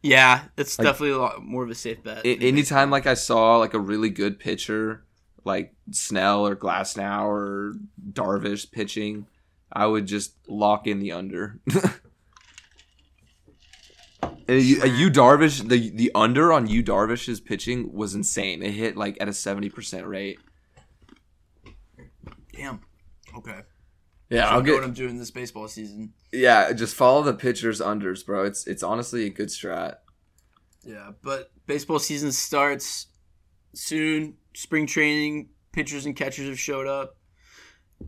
[0.00, 2.24] Yeah, it's Like- definitely a lot more of a safe bet.
[2.24, 5.04] A- anytime like I saw like a really good pitcher
[5.44, 7.74] like Snell or Glasnow or
[8.12, 9.26] Darvish pitching,
[9.72, 11.58] I would just lock in the under.
[14.48, 18.62] And you, uh, Yu Darvish the the under on Yu Darvish's pitching was insane.
[18.62, 20.38] It hit like at a seventy percent rate.
[22.54, 22.80] Damn.
[23.36, 23.60] Okay.
[24.30, 26.12] Yeah, I I'll get what I'm doing this baseball season.
[26.32, 26.72] yeah.
[26.72, 28.44] Just follow the pitchers unders, bro.
[28.44, 29.96] It's it's honestly a good strat.
[30.84, 33.06] Yeah, but baseball season starts
[33.74, 34.34] soon.
[34.54, 37.16] Spring training, pitchers and catchers have showed up.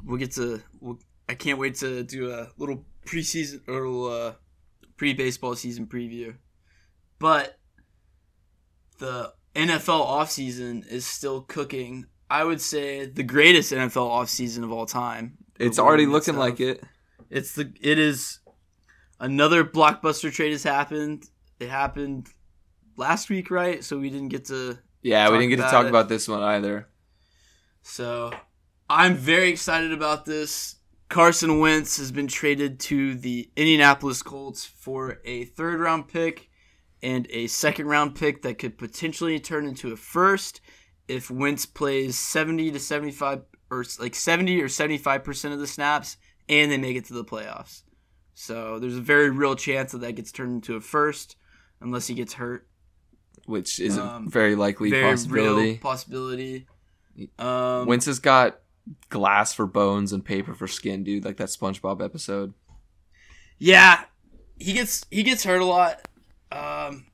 [0.04, 0.62] We'll get to.
[0.80, 4.32] We'll, I can't wait to do a little preseason or little, uh,
[4.98, 6.34] pre-baseball season preview.
[7.18, 7.58] But
[8.98, 12.06] the NFL offseason is still cooking.
[12.30, 15.38] I would say the greatest NFL offseason of all time.
[15.58, 16.84] It's already in the midst looking like it.
[17.30, 18.40] It's the it is
[19.18, 21.24] another blockbuster trade has happened.
[21.58, 22.28] It happened
[22.96, 23.82] last week, right?
[23.82, 25.88] So we didn't get to Yeah, we didn't get to talk it.
[25.88, 26.88] about this one either.
[27.82, 28.32] So
[28.88, 30.76] I'm very excited about this.
[31.08, 36.50] Carson Wentz has been traded to the Indianapolis Colts for a third round pick
[37.02, 40.60] and a second round pick that could potentially turn into a first
[41.06, 46.16] if Wentz plays 70 to 75 or like 70 or 75% of the snaps
[46.48, 47.82] and they make it to the playoffs.
[48.34, 51.36] So there's a very real chance that that gets turned into a first
[51.80, 52.66] unless he gets hurt.
[53.46, 55.68] which is Um, a very likely very possibility.
[55.70, 56.66] real possibility.
[57.38, 58.60] Um, Wentz has got
[59.08, 61.24] glass for bones and paper for skin, dude.
[61.24, 62.54] Like that SpongeBob episode.
[63.58, 64.04] Yeah,
[64.58, 66.08] he gets he gets hurt a lot.
[66.50, 67.06] Um,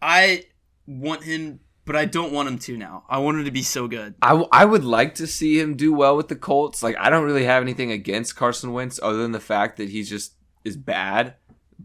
[0.00, 0.44] I
[0.86, 3.04] want him, but I don't want him to now.
[3.08, 4.14] I want him to be so good.
[4.22, 6.82] I, w- I would like to see him do well with the Colts.
[6.82, 10.08] Like I don't really have anything against Carson Wentz other than the fact that he's
[10.08, 11.34] just is bad.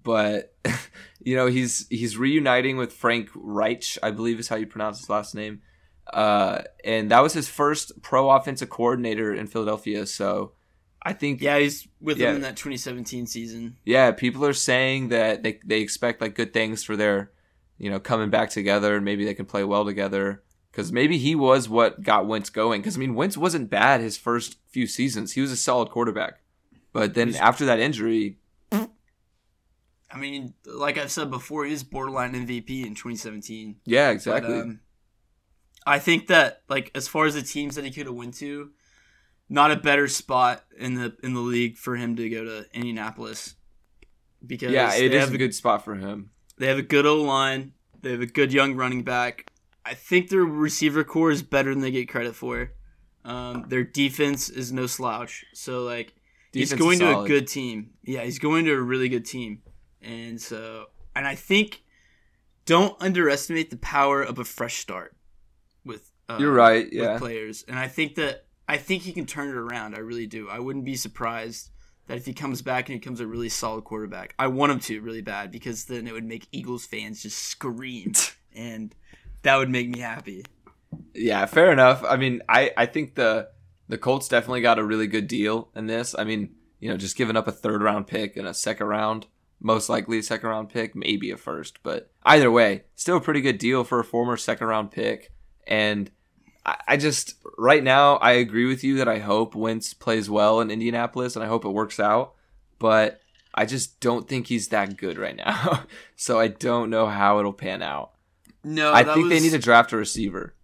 [0.04, 0.54] But
[1.22, 5.10] you know he's he's reuniting with Frank Reich, I believe is how you pronounce his
[5.10, 5.62] last name.
[6.11, 10.05] Uh, and that was his first pro offensive coordinator in Philadelphia.
[10.05, 10.53] So
[11.01, 12.27] I think Yeah, he's with Yeah.
[12.27, 13.77] them in that 2017 season.
[13.85, 17.31] yeah, people are saying that they they expect like good things for their,
[17.77, 20.43] you know, coming back together and maybe they can play well together.
[20.71, 22.81] Because maybe he was what got Wentz going.
[22.81, 25.33] Because I mean, Wentz wasn't bad his first few seasons.
[25.33, 26.41] He was a solid quarterback,
[26.91, 28.39] but then He's- after that injury,
[30.11, 33.77] I mean, like I've said before, he was borderline MVP in 2017.
[33.85, 34.59] yeah, But, exactly.
[34.61, 34.79] um,
[35.86, 38.72] I think that like as far as the teams that he could have went to,
[39.50, 43.56] not a better spot in the in the league for him to go to Indianapolis.
[44.46, 46.32] Because yeah, it is a good spot for him.
[46.58, 47.74] They have a good O line.
[48.02, 49.50] They have a good young running back.
[49.86, 52.72] I think their receiver core is better than they get credit for.
[53.26, 55.46] Um, their defense is no slouch.
[55.54, 56.13] So like
[56.52, 57.91] Defense he's going to a good team.
[58.04, 59.62] Yeah, he's going to a really good team.
[60.02, 61.84] And so and I think
[62.65, 65.15] don't underestimate the power of a fresh start
[66.36, 66.86] uh, You're right.
[66.86, 67.63] with Yeah, players.
[67.67, 69.96] And I think that I think he can turn it around.
[69.96, 70.50] I really do.
[70.50, 71.69] I wouldn't be surprised
[72.08, 74.34] that if he comes back and he becomes a really solid quarterback.
[74.38, 78.13] I want him to really bad because then it would make Eagles fans just scream
[78.54, 78.93] and
[79.43, 80.46] that would make me happy.
[81.13, 82.04] yeah, fair enough.
[82.04, 83.50] I mean, I I think the
[83.89, 86.15] the Colts definitely got a really good deal in this.
[86.17, 89.28] I mean, you know, just giving up a third round pick and a second round,
[89.60, 93.41] most likely a second round pick, maybe a first, but either way, still a pretty
[93.41, 95.32] good deal for a former second round pick.
[95.67, 96.12] And
[96.65, 100.62] I, I just right now I agree with you that I hope Wentz plays well
[100.62, 102.34] in Indianapolis and I hope it works out,
[102.80, 103.21] but
[103.54, 105.84] I just don't think he's that good right now.
[106.15, 108.12] so I don't know how it'll pan out.
[108.63, 110.56] No, I think they need to draft a receiver.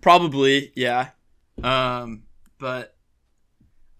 [0.00, 1.10] Probably, yeah.
[1.62, 2.22] Um,
[2.58, 2.96] but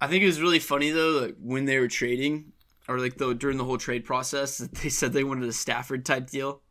[0.00, 2.52] I think it was really funny though, like when they were trading,
[2.88, 6.04] or like though during the whole trade process, that they said they wanted a Stafford
[6.04, 6.62] type deal.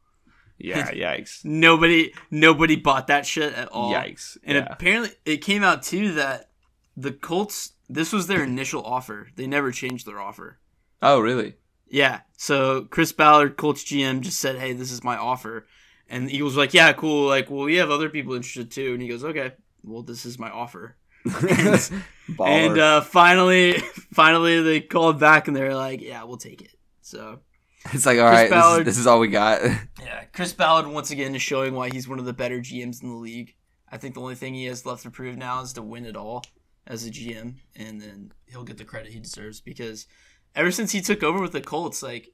[0.57, 1.43] Yeah, yikes.
[1.43, 3.93] Nobody, nobody bought that shit at all.
[3.93, 4.37] Yikes.
[4.43, 4.67] And yeah.
[4.69, 6.49] apparently, it came out too that
[6.95, 7.73] the Colts.
[7.87, 9.27] This was their initial offer.
[9.35, 10.57] They never changed their offer.
[11.03, 11.53] Oh, really?
[11.87, 12.21] Yeah.
[12.37, 15.67] So Chris Ballard, Colts GM, just said, "Hey, this is my offer,"
[16.09, 17.27] and the Eagles were like, "Yeah, cool.
[17.27, 20.39] Like, well, we have other people interested too." And he goes, "Okay, well, this is
[20.39, 21.91] my offer." Baller.
[22.39, 23.73] And uh, finally,
[24.13, 27.39] finally, they called back and they're like, "Yeah, we'll take it." So
[27.93, 29.61] it's like, all Chris right, this is, this is all we got.
[30.01, 33.09] yeah, Chris Ballard once again is showing why he's one of the better GMs in
[33.09, 33.55] the league.
[33.91, 36.15] I think the only thing he has left to prove now is to win it
[36.15, 36.43] all
[36.87, 40.07] as a GM, and then he'll get the credit he deserves because
[40.55, 42.29] ever since he took over with the Colts, like,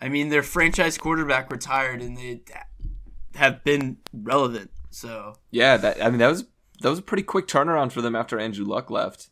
[0.00, 2.42] I mean, their franchise quarterback retired and they
[3.34, 4.70] have been relevant.
[4.90, 6.44] So yeah, that I mean that was
[6.80, 9.28] that was a pretty quick turnaround for them after Andrew Luck left.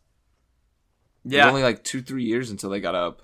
[1.25, 3.23] It was yeah, only like two three years until they got up.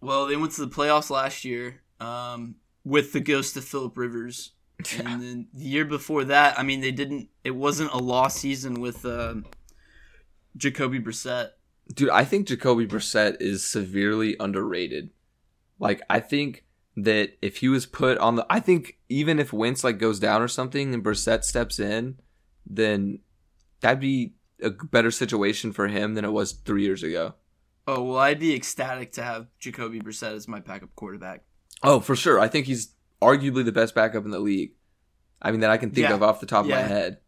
[0.00, 4.52] Well, they went to the playoffs last year um, with the ghost of Philip Rivers.
[4.98, 7.30] And then the year before that, I mean, they didn't.
[7.42, 9.46] It wasn't a lost season with um,
[10.56, 11.50] Jacoby Brissett.
[11.94, 15.10] Dude, I think Jacoby Brissett is severely underrated.
[15.78, 16.64] Like I think
[16.96, 20.42] that if he was put on the I think even if Wentz like goes down
[20.42, 22.18] or something and Brissett steps in,
[22.66, 23.20] then
[23.80, 27.34] that'd be a better situation for him than it was 3 years ago.
[27.86, 31.44] Oh well, I'd be ecstatic to have Jacoby Brissett as my backup quarterback.
[31.82, 32.40] Oh, for sure.
[32.40, 34.72] I think he's arguably the best backup in the league.
[35.40, 36.14] I mean, that I can think Yeah.
[36.14, 37.18] of off the top of my head.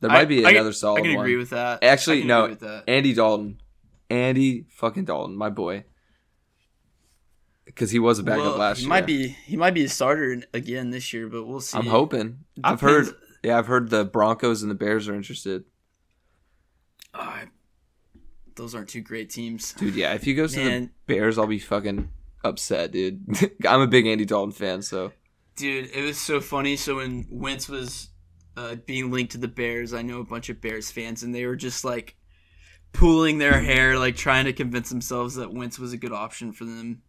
[0.00, 1.24] There I- might be I- another solid I can one.
[1.24, 1.82] agree with that.
[1.84, 2.56] Actually, no.
[2.88, 3.60] Andy Dalton.
[4.10, 5.84] Andy fucking Dalton, my boy.
[7.64, 8.88] Because he was a backup Well, last he year.
[8.88, 11.76] might be he might be a starter again this year, but we'll see.
[11.78, 12.44] I'm hoping.
[12.64, 13.08] I've heard.
[13.44, 15.64] Yeah, I've heard the Broncos and the Bears are interested.
[17.14, 17.44] Ah,
[18.58, 19.72] those aren't two great teams.
[19.72, 20.12] Dude, yeah.
[20.12, 22.10] If he goes to the Bears, I'll be fucking
[22.44, 23.24] upset, dude.
[23.66, 25.12] I'm a big Andy Dalton fan, so
[25.56, 26.76] Dude, it was so funny.
[26.76, 28.10] So when Wentz was
[28.56, 31.46] uh, being linked to the Bears, I know a bunch of Bears fans, and they
[31.46, 32.14] were just like
[32.92, 36.64] pulling their hair, like trying to convince themselves that Wentz was a good option for
[36.64, 37.02] them,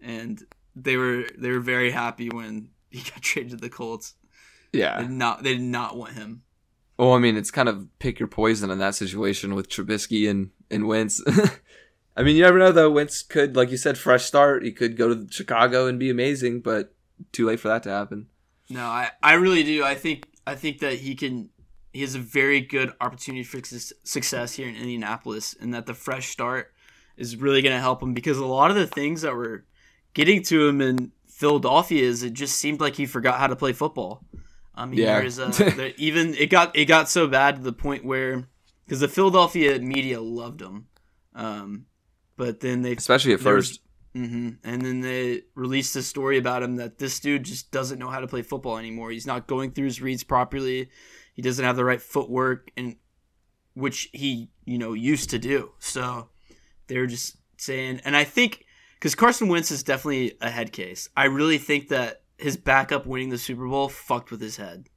[0.00, 0.40] and
[0.76, 4.14] they were they were very happy when he got traded to the Colts.
[4.72, 5.00] They yeah.
[5.00, 6.42] did not they did not want him.
[6.98, 10.50] Well, I mean, it's kind of pick your poison in that situation with Trubisky and
[10.70, 11.22] and Wentz.
[12.16, 12.90] I mean, you never know though.
[12.90, 14.64] Wentz could, like you said, fresh start.
[14.64, 16.92] He could go to Chicago and be amazing, but
[17.30, 18.26] too late for that to happen.
[18.68, 19.84] No, I, I really do.
[19.84, 21.50] I think I think that he can.
[21.92, 23.60] He has a very good opportunity for
[24.04, 26.72] success here in Indianapolis, and that the fresh start
[27.16, 29.64] is really going to help him because a lot of the things that were
[30.14, 33.72] getting to him in Philadelphia is it just seemed like he forgot how to play
[33.72, 34.24] football.
[34.78, 35.18] I mean, Yeah.
[35.20, 38.48] there's a, there, even it got it got so bad to the point where
[38.84, 40.86] because the Philadelphia media loved him,
[41.34, 41.86] um,
[42.36, 43.80] but then they Especially at there was- first.
[44.14, 48.08] hmm And then they released a story about him that this dude just doesn't know
[48.08, 49.10] how to play football anymore.
[49.10, 50.88] He's not going through his reads properly.
[51.34, 52.96] He doesn't have the right footwork, and
[53.74, 55.72] which he you know used to do.
[55.78, 56.30] So
[56.86, 58.64] they're just saying, and I think
[58.94, 61.08] because Carson Wentz is definitely a head case.
[61.16, 64.88] I really think that his backup winning the Super Bowl fucked with his head.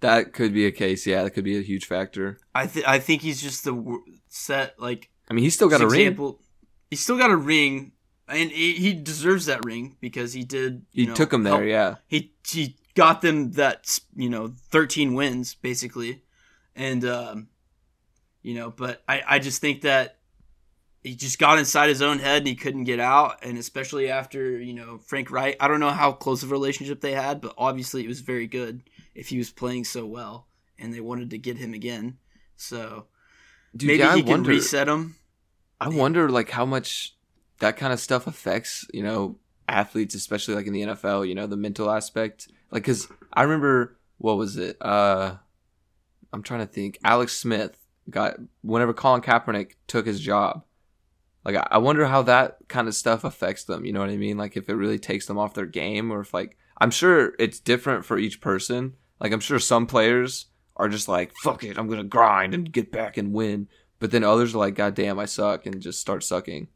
[0.00, 1.06] That could be a case.
[1.06, 2.38] Yeah, that could be a huge factor.
[2.54, 5.86] I th- I think he's just the set like I mean, he's still got a
[5.88, 6.00] ring.
[6.00, 6.40] example.
[6.90, 7.92] He's still got a ring,
[8.28, 10.84] and he, he deserves that ring because he did.
[10.92, 11.54] He know, took him there.
[11.54, 11.94] help- Yeah.
[12.06, 16.22] He he got them that you know thirteen wins basically,
[16.76, 17.48] and um,
[18.42, 20.18] you know, but I I just think that
[21.04, 24.58] he just got inside his own head and he couldn't get out, and especially after
[24.58, 25.56] you know Frank Reich.
[25.60, 28.46] I don't know how close of a relationship they had, but obviously it was very
[28.46, 28.82] good
[29.14, 32.16] if he was playing so well, and they wanted to get him again.
[32.56, 33.04] So
[33.76, 34.50] Dude, maybe yeah, he I can wonder.
[34.50, 35.16] reset him.
[35.80, 37.14] I wonder like how much
[37.58, 39.36] that kind of stuff affects you know
[39.68, 41.28] athletes, especially like in the NFL.
[41.28, 42.48] You know the mental aspect.
[42.70, 44.78] Like, cause I remember what was it?
[44.80, 45.36] Uh,
[46.32, 46.98] I'm trying to think.
[47.04, 47.76] Alex Smith
[48.08, 50.64] got whenever Colin Kaepernick took his job.
[51.44, 53.84] Like, I- wonder how that kind of stuff affects them.
[53.84, 54.36] You know what I mean?
[54.38, 57.60] Like, if it really takes them off their game, or if like I'm sure it's
[57.60, 58.94] different for each person.
[59.20, 62.90] Like, I'm sure some players are just like, "Fuck it, I'm gonna grind and get
[62.90, 63.68] back and win."
[64.00, 66.68] But then others are like, God damn, I suck, and just start sucking.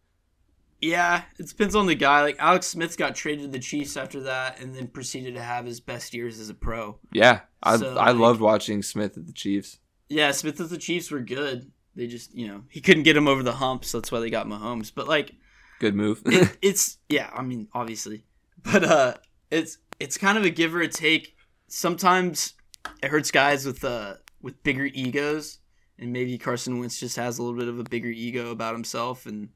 [0.80, 2.22] Yeah, it depends on the guy.
[2.22, 5.66] Like Alex Smith got traded to the Chiefs after that, and then proceeded to have
[5.66, 6.98] his best years as a pro.
[7.12, 9.78] Yeah, I So, I like- loved watching Smith at the Chiefs.
[10.08, 11.72] Yeah, Smith at the Chiefs were good.
[11.98, 14.30] They just, you know, he couldn't get him over the hump, so that's why they
[14.30, 14.92] got Mahomes.
[14.94, 15.32] But like,
[15.80, 16.22] Good move.
[16.26, 18.22] it, it's yeah, I mean, obviously,
[18.62, 19.14] but uh,
[19.50, 21.34] it's it's kind of a give or a take.
[21.66, 22.54] Sometimes
[23.02, 25.58] it hurts guys with uh with bigger egos,
[25.98, 29.26] and maybe Carson Wentz just has a little bit of a bigger ego about himself,
[29.26, 29.48] and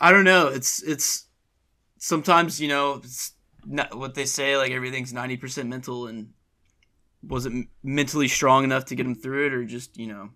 [0.00, 0.48] I don't know.
[0.48, 1.26] It's it's
[1.98, 3.02] sometimes you know
[3.92, 6.32] what they say like everything's ninety percent mental, and
[7.22, 10.30] wasn't mentally strong enough to get him through it, or just you know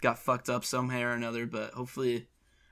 [0.00, 1.46] got fucked up somehow or another.
[1.46, 2.28] But hopefully,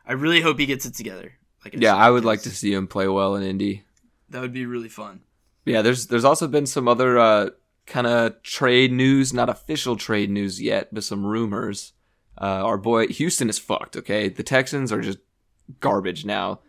[0.07, 1.35] I really hope he gets it together.
[1.65, 3.85] Like yeah, I would like to see him play well in Indy.
[4.29, 5.21] That would be really fun.
[5.65, 7.51] Yeah, there's there's also been some other uh,
[7.87, 11.93] kind of trade news, not official trade news yet, but some rumors.
[12.41, 13.97] Uh, our boy Houston is fucked.
[13.97, 15.19] Okay, the Texans are just
[15.81, 16.61] garbage now.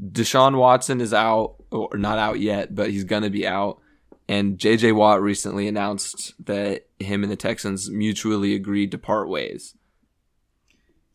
[0.00, 3.80] Deshaun Watson is out, or not out yet, but he's gonna be out.
[4.28, 4.92] And J.J.
[4.92, 9.74] Watt recently announced that him and the Texans mutually agreed to part ways.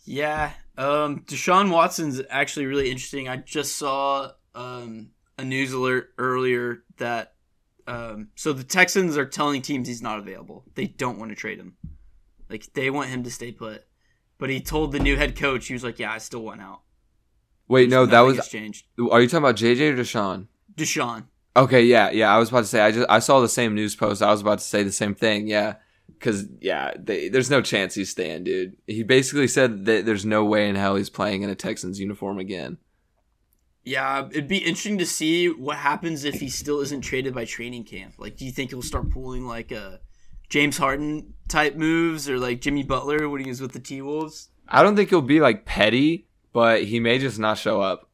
[0.06, 3.30] Yeah, um, Deshaun Watson's actually really interesting.
[3.30, 7.34] I just saw um, a news alert earlier that
[7.88, 10.64] um, so the Texans are telling teams he's not available.
[10.76, 11.76] They don't want to trade him.
[12.50, 13.86] Like they want him to stay put.
[14.38, 16.82] But he told the new head coach he was like, "Yeah, I still want out."
[17.68, 18.48] Wait, no, that was.
[18.48, 18.86] changed.
[19.00, 19.90] Are you talking about J.J.
[19.90, 20.48] or Deshaun?
[20.76, 21.26] Deshaun.
[21.56, 22.34] Okay, yeah, yeah.
[22.34, 24.22] I was about to say I just I saw the same news post.
[24.22, 25.48] I was about to say the same thing.
[25.48, 25.76] Yeah,
[26.24, 28.78] because yeah, they, there's no chance he's staying, dude.
[28.88, 32.40] He basically said that there's no way in hell he's playing in a Texans uniform
[32.40, 32.78] again.
[33.84, 37.84] Yeah, it'd be interesting to see what happens if he still isn't traded by training
[37.84, 38.14] camp.
[38.18, 40.00] Like, do you think he'll start pulling like a
[40.48, 44.48] James Harden type moves or like Jimmy Butler when he was with the T Wolves?
[44.70, 48.10] I don't think he'll be like petty, but he may just not show up.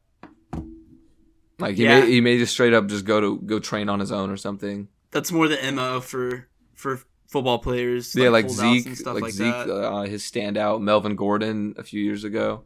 [1.60, 2.00] Like he Yeah.
[2.00, 4.38] may he may just straight up just go to go train on his own or
[4.38, 4.88] something.
[5.12, 8.14] That's more the mo for for football players.
[8.16, 9.70] yeah, like holdouts Zeke, and stuff like, like, Zeke, that.
[9.72, 12.64] uh, his standout Melvin Gordon a few years ago.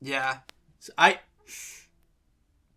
[0.00, 0.38] Yeah,
[0.80, 1.20] So I.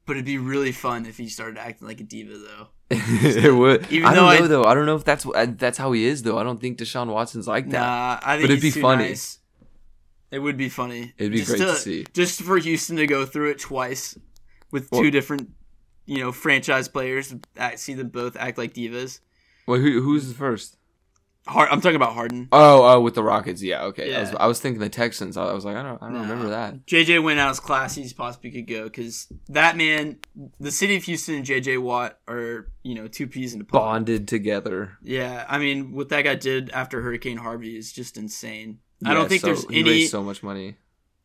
[0.05, 2.67] But it'd be really fun if he started acting like a diva, though.
[2.89, 3.89] it would.
[3.91, 4.63] Even I don't though know I- though.
[4.65, 5.25] I don't know if that's
[5.57, 6.37] that's how he is though.
[6.37, 7.79] I don't think Deshaun Watson's like that.
[7.79, 9.09] Nah, I think But it'd be funny.
[9.09, 9.37] nice.
[10.31, 11.13] It would be funny.
[11.17, 12.05] It'd be Just great to see.
[12.13, 14.17] Just for Houston to go through it twice
[14.71, 15.49] with Well- two different,
[16.05, 17.33] you know, franchise players.
[17.55, 19.19] Act, see them both act like divas.
[19.67, 20.77] Well, who, who's the first?
[21.47, 22.49] Hard, I'm talking about Harden.
[22.51, 23.63] Oh, oh, with the Rockets.
[23.63, 24.13] Yeah, okay.
[24.13, 25.37] I, was, I was thinking the Texans.
[25.37, 26.21] I was like, I don't, I don't Nah.
[26.21, 26.85] remember that.
[26.85, 30.17] JJ went out as classy as possibly could go because that man,
[30.59, 33.81] the city of Houston and JJ Watt are, you know, two peas in a pod.
[33.81, 34.97] Bonded together.
[35.01, 38.77] Yeah, I mean, what that guy did after Hurricane Harvey is just insane.
[39.03, 39.89] I don't think so there's he any.
[39.89, 40.75] raised so much money.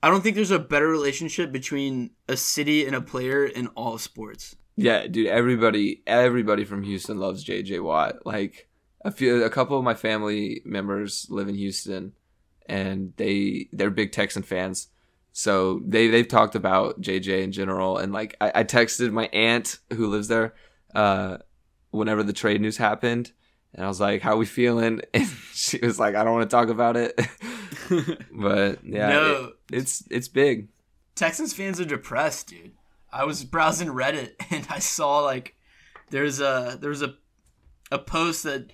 [0.02, 3.98] I don't think there's a better relationship between a city and a player in all
[3.98, 4.56] sports.
[4.76, 5.26] Yeah, dude.
[5.28, 8.26] Everybody, everybody from Houston loves JJ Watt.
[8.26, 8.68] Like
[9.04, 12.12] a few, a couple of my family members live in Houston,
[12.68, 14.88] and they they're big Texan fans.
[15.32, 19.78] So they they've talked about JJ in general, and like I, I texted my aunt
[19.94, 20.54] who lives there,
[20.94, 21.38] uh,
[21.90, 23.32] whenever the trade news happened,
[23.74, 26.50] and I was like, "How are we feeling?" And she was like, "I don't want
[26.50, 27.18] to talk about it,"
[28.32, 30.68] but yeah, no, it- it's it's big.
[31.14, 32.72] Texans fans are depressed, dude.
[33.16, 35.54] I was browsing Reddit and I saw like
[36.10, 37.14] there's a there's a
[37.90, 38.70] a post that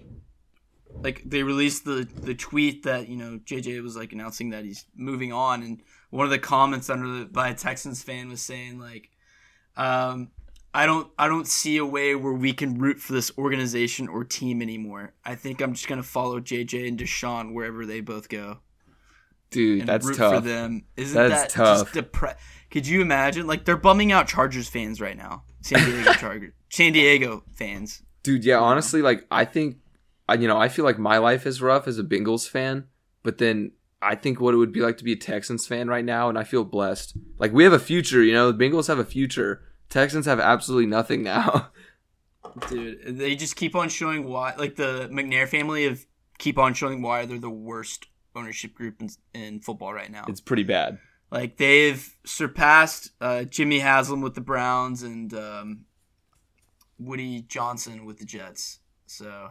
[1.01, 4.85] like they released the the tweet that you know JJ was like announcing that he's
[4.97, 8.79] moving on, and one of the comments under the by a Texans fan was saying
[8.79, 9.11] like,
[9.77, 10.31] um,
[10.75, 14.25] I don't I don't see a way where we can root for this organization or
[14.25, 15.15] team anymore.
[15.25, 18.59] I think I'm just gonna follow JJ and Deshaun wherever they both go.
[19.51, 20.35] Dude, and that's root tough.
[20.35, 20.85] for them.
[20.97, 21.93] Isn't That's that tough.
[21.93, 22.37] just depre-
[22.73, 23.47] Could you imagine?
[23.47, 25.45] Like they're bumming out Chargers fans right now.
[25.61, 28.03] San Diego Chargers, San Diego fans.
[28.25, 29.77] Dude, yeah, honestly, like I think,
[30.29, 32.87] I- you know, I feel like my life is rough as a Bengals fan,
[33.23, 36.05] but then I think what it would be like to be a Texans fan right
[36.05, 37.17] now, and I feel blessed.
[37.39, 39.63] Like we have a future, you know, the Bengals have a future.
[39.89, 41.69] Texans have absolutely nothing now.
[42.69, 44.55] Dude, they just keep on showing why.
[44.57, 46.05] Like the McNair family of
[46.39, 50.25] keep on showing why they're the worst ownership group in, in football right now.
[50.29, 50.99] it's pretty bad.
[51.33, 55.87] Like they've surpassed uh, Jimmy Haslam with the Browns and um,
[56.99, 58.81] Woody Johnson with the Jets.
[59.07, 59.49] So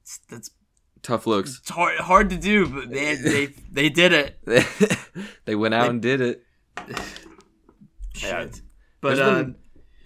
[0.00, 0.50] it's, that's
[1.02, 1.58] Tough looks.
[1.58, 4.38] it's hard hard to do, but they they they did it.
[5.44, 6.42] they went out They- and did it.
[8.14, 8.60] Shit.
[9.00, 9.44] But uh,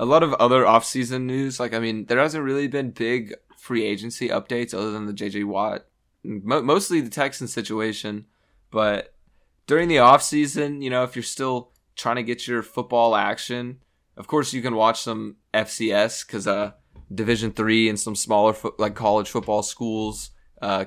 [0.01, 1.61] a lot of other offseason news.
[1.61, 5.45] Like, I mean, there hasn't really been big free agency updates other than the JJ
[5.45, 5.85] Watt,
[6.25, 8.25] Mo- mostly the Texans situation.
[8.71, 9.15] But
[9.67, 13.79] during the offseason, you know, if you're still trying to get your football action,
[14.17, 16.73] of course you can watch some FCS because uh,
[17.13, 20.31] Division three and some smaller fo- like college football schools
[20.63, 20.87] uh,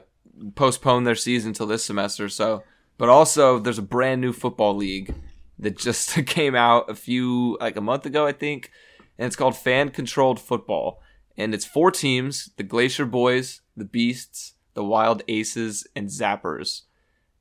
[0.56, 2.30] postpone their season till this semester.
[2.30, 2.64] So,
[2.98, 5.14] but also there's a brand new football league
[5.58, 8.72] that just came out a few like a month ago, I think,
[9.18, 11.02] and it's called Fan Controlled Football,
[11.38, 16.84] and it's four teams: the Glacier Boys, the Beasts, the Wild Aces, and Zappers.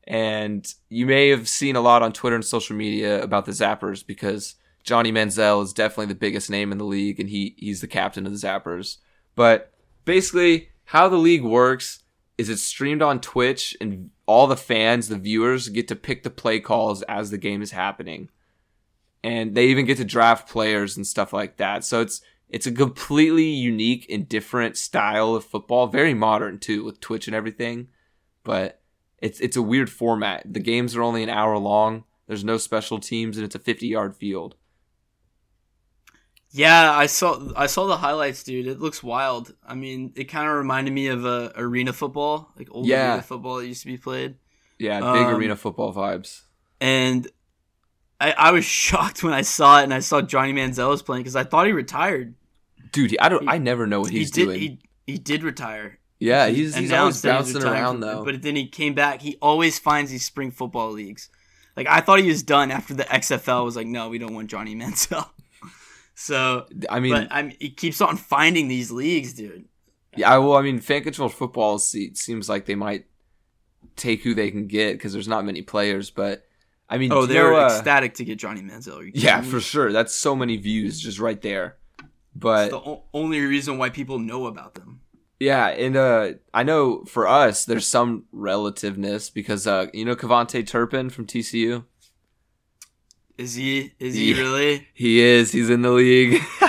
[0.08, 4.04] And you may have seen a lot on Twitter and social media about the Zappers
[4.04, 7.86] because Johnny Manziel is definitely the biggest name in the league, and he he's the
[7.86, 8.96] captain of the Zappers.
[9.34, 9.70] But
[10.06, 12.04] basically, how the league works
[12.38, 16.30] is it's streamed on Twitch, and all the fans, the viewers, get to pick the
[16.30, 18.30] play calls as the game is happening,
[19.22, 21.84] and they even get to draft players and stuff like that.
[21.84, 26.98] So it's it's a completely unique and different style of football, very modern too, with
[26.98, 27.88] Twitch and everything.
[28.42, 28.80] But
[29.20, 30.42] it's it's a weird format.
[30.52, 32.04] The games are only an hour long.
[32.26, 34.54] There's no special teams, and it's a 50 yard field.
[36.50, 38.66] yeah, I saw I saw the highlights, dude.
[38.66, 39.54] It looks wild.
[39.66, 43.12] I mean, it kind of reminded me of uh, arena football, like old Yeah.
[43.12, 44.36] arena football that used to be played.
[44.78, 46.42] Yeah, big Um, arena football vibes.
[46.80, 47.28] And
[48.20, 51.22] I, I was shocked when I saw it and I saw Johnny Manziel was playing
[51.22, 52.34] because I thought he retired.
[52.92, 53.42] Dude, I don't.
[53.42, 54.60] he- I never know what he's he did doing.
[54.60, 55.98] he he did retire.
[56.18, 58.24] Yeah, he's he's always announced that he was bouncing around though.
[58.24, 59.22] But then he came back.
[59.22, 61.30] He always finds these spring football leagues.
[61.76, 64.48] Like I thought he was done after the XFL was like, no, we don't want
[64.50, 65.28] Johnny Manziel.
[66.14, 69.66] so, I mean, but I mean, he keeps on finding these leagues, dude.
[70.16, 73.04] Yeah, well, I mean, fan controlled football se- seems like they might
[73.94, 76.10] take who they can get because there's not many players.
[76.10, 76.44] But
[76.88, 79.08] I mean, Oh, they're uh, ecstatic to get Johnny Manziel.
[79.14, 79.92] Yeah, kidding for sure.
[79.92, 81.76] That's so many views just right there.
[82.00, 85.02] It's But the o- only reason why people know about them.
[85.40, 90.66] Yeah, and uh, I know for us, there's some relativeness because uh, you know KaVontae
[90.66, 91.84] Turpin from TCU.
[93.36, 93.92] Is he?
[94.00, 94.38] Is he Yeah.
[94.40, 94.88] really?
[94.94, 95.52] He is.
[95.52, 96.42] He's in the league.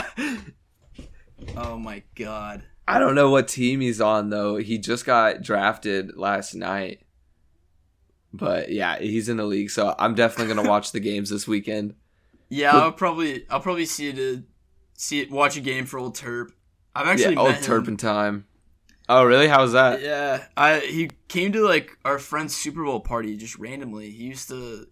[1.57, 2.63] Oh my god.
[2.87, 4.57] I don't know what team he's on though.
[4.57, 7.01] He just got drafted last night.
[8.31, 11.95] But yeah, he's in the league, so I'm definitely gonna watch the games this weekend.
[12.49, 14.41] Yeah, I'll probably I'll probably see it uh,
[14.93, 16.51] see it watch a game for old Turp.
[16.95, 17.65] I've actually yeah, old met him.
[17.65, 18.45] turpentine.
[19.09, 19.47] Oh, really?
[19.47, 20.01] How was that?
[20.03, 24.11] Yeah, I he came to like our friend's Super Bowl party just randomly.
[24.11, 24.87] He used to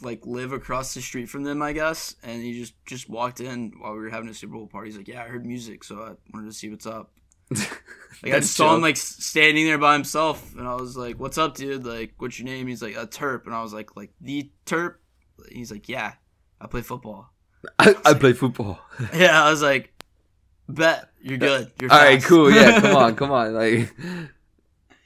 [0.00, 3.72] like live across the street from them, I guess, and he just just walked in
[3.78, 4.88] while we were having a Super Bowl party.
[4.88, 7.12] He's like, "Yeah, I heard music, so I wanted to see what's up."
[8.20, 11.38] Like I just saw him like standing there by himself, and I was like, "What's
[11.38, 11.84] up, dude?
[11.84, 14.94] Like, what's your name?" He's like, "A Terp," and I was like, "Like the Terp?"
[15.52, 16.14] He's like, "Yeah,
[16.60, 17.32] I play football."
[17.78, 18.80] I, I play football.
[19.14, 19.92] Yeah, I was like,
[20.68, 21.72] "Bet you're good.
[21.80, 22.50] You're All right, fast." cool.
[22.50, 23.54] Yeah, come on, come on.
[23.54, 23.94] Like,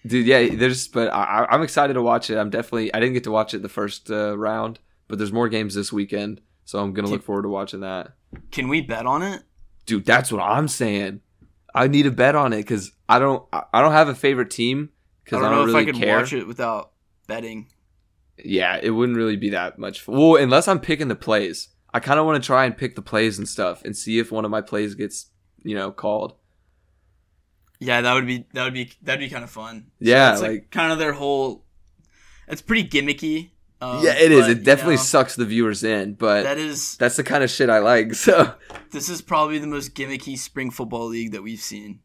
[0.07, 0.55] dude, yeah.
[0.55, 2.37] There's, but I, I- I'm excited to watch it.
[2.37, 2.93] I'm definitely.
[2.93, 5.93] I didn't get to watch it the first uh, round, but there's more games this
[5.93, 8.13] weekend, so I'm gonna look forward to watching that.
[8.51, 9.43] Can we bet on it?
[9.87, 11.21] Dude, that's what I'm saying.
[11.75, 13.45] I need a bet on it because I don't.
[13.53, 14.91] I I don't have a favorite team
[15.25, 16.19] because don't, I don't, know really if I could care.
[16.19, 16.93] watch it without
[17.27, 17.69] betting.
[18.45, 20.01] Yeah, it wouldn't really be that much.
[20.01, 20.17] Fun.
[20.17, 23.03] Well, unless I'm picking the plays, I kind of want to try and pick the
[23.03, 25.27] plays and stuff and see if one of my plays gets,
[25.65, 26.35] you know, called.
[27.81, 29.87] Yeah, that would be that would be that'd be kind of fun.
[29.99, 31.65] Yeah, it's like, like- kind of their whole.
[32.49, 33.51] It's pretty gimmicky.
[33.81, 34.43] Um, yeah, it is.
[34.43, 37.43] but, It you definitely know, sucks the viewers in, but that is that's the kind
[37.43, 38.15] of shit I like.
[38.15, 38.55] So
[38.93, 41.99] this is probably the most gimmicky spring football league that we've seen.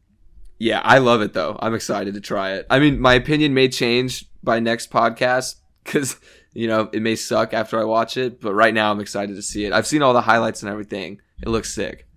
[0.58, 1.56] yeah, I love it though.
[1.60, 2.66] I'm excited to try it.
[2.68, 6.16] I mean, my opinion may change by next podcast because
[6.52, 9.42] you know it may suck after I watch it, but right now I'm excited to
[9.42, 9.72] see it.
[9.72, 11.20] I've seen all the highlights and everything.
[11.40, 12.07] It looks sick.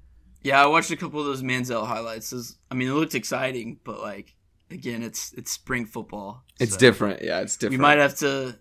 [0.44, 2.32] Yeah, I watched a couple of those Manziel highlights.
[2.32, 4.34] Was- I mean, it looked exciting, but like
[4.70, 6.44] again, it's it's spring football.
[6.60, 7.22] It's so different.
[7.22, 7.80] Yeah, it's different.
[7.80, 8.58] We might have to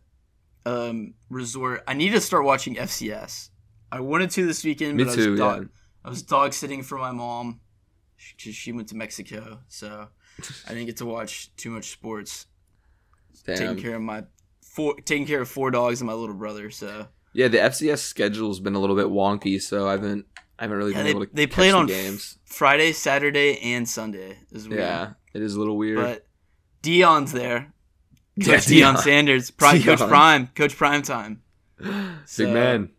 [0.66, 1.82] um, resort.
[1.86, 3.48] I need to start watching FCS.
[3.92, 5.30] I wanted to this weekend, Me but I too.
[5.32, 5.46] was Yeah.
[5.46, 5.68] dog,
[6.04, 7.60] I was dog sitting for my mom.
[8.16, 10.08] She, she went to Mexico, so
[10.66, 12.46] I didn't get to watch too much sports.
[13.46, 13.56] Damn.
[13.56, 14.24] Taking care of my
[14.62, 16.70] four, taking care of four dogs and my little brother.
[16.70, 20.26] So Yeah, the FCS schedule's been a little bit wonky, so I haven't
[20.60, 22.38] I haven't really Yeah, been they, able to they played the on games.
[22.44, 24.36] Friday, Saturday, and Sunday.
[24.52, 24.80] Is weird.
[24.80, 25.96] Yeah, it is a little weird.
[25.98, 26.26] but
[26.82, 27.72] Deion's there.
[28.36, 28.98] Yeah, Coach Dion Deion.
[29.02, 31.42] Sanders, Prime, Coach Prime, Coach Prime time.
[31.78, 32.90] Big man.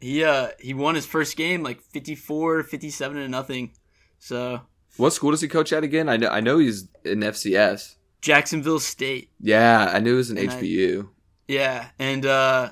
[0.00, 3.72] He uh he won his first game like 54, 57 to nothing.
[4.18, 4.62] So
[4.98, 6.08] What school does he coach at again?
[6.10, 7.94] I know I know he's in FCS.
[8.20, 9.30] Jacksonville State.
[9.40, 11.08] Yeah, I knew it was an And I- HBU.
[11.48, 12.70] Yeah, and uh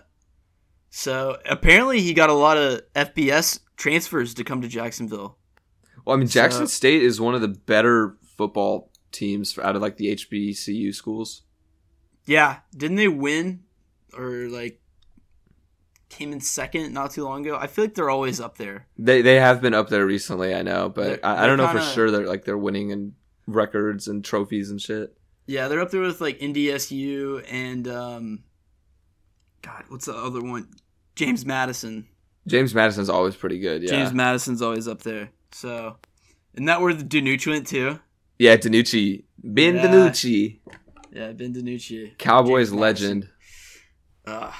[0.91, 5.37] so apparently he got a lot of FBS transfers to come to Jacksonville.
[6.07, 9.83] Well, I mean, Jackson So- State is one of the better football teams out of
[9.83, 11.43] like the HBCU schools.
[12.25, 13.65] Yeah, didn't they win
[14.17, 14.81] or like
[16.09, 17.57] came in second not too long ago?
[17.61, 18.87] I feel like they're always up there.
[18.99, 21.67] They they have been up there recently, I know, but They're- I, I don't know
[21.69, 23.15] for kinda- sure they're like they're winning in
[23.47, 25.15] records and trophies and shit.
[25.47, 28.45] Yeah, they're up there with like NDSU and um
[29.61, 30.69] God, what's the other one?
[31.17, 32.09] James Madison.
[32.47, 33.83] James Madison's always pretty good.
[33.83, 35.31] Yeah, James Madison's always up there.
[35.53, 35.97] So,
[36.55, 38.01] isn't that where the DiNucci went too?
[38.39, 39.83] yeah, DiNucci, Ben Yeah.
[41.13, 42.19] Yeah, Ben DiNucci.
[42.19, 43.29] Cowboys James legend.
[44.27, 44.53] Uh,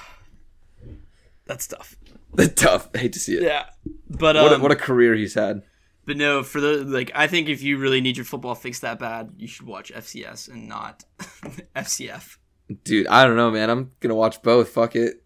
[1.45, 1.95] that's tough.
[2.55, 2.89] Tough.
[2.93, 3.43] I hate to see it.
[3.43, 3.65] Yeah,
[4.09, 5.61] but um, What a, what a career he's had.
[6.05, 8.99] but no, for the like, I think if you really need your football fixed that
[8.99, 11.05] bad, you should watch FCS and not
[11.75, 12.37] FCF.
[12.83, 13.69] Dude, I don't know, man.
[13.69, 14.69] I'm gonna watch both.
[14.69, 15.23] Fuck it.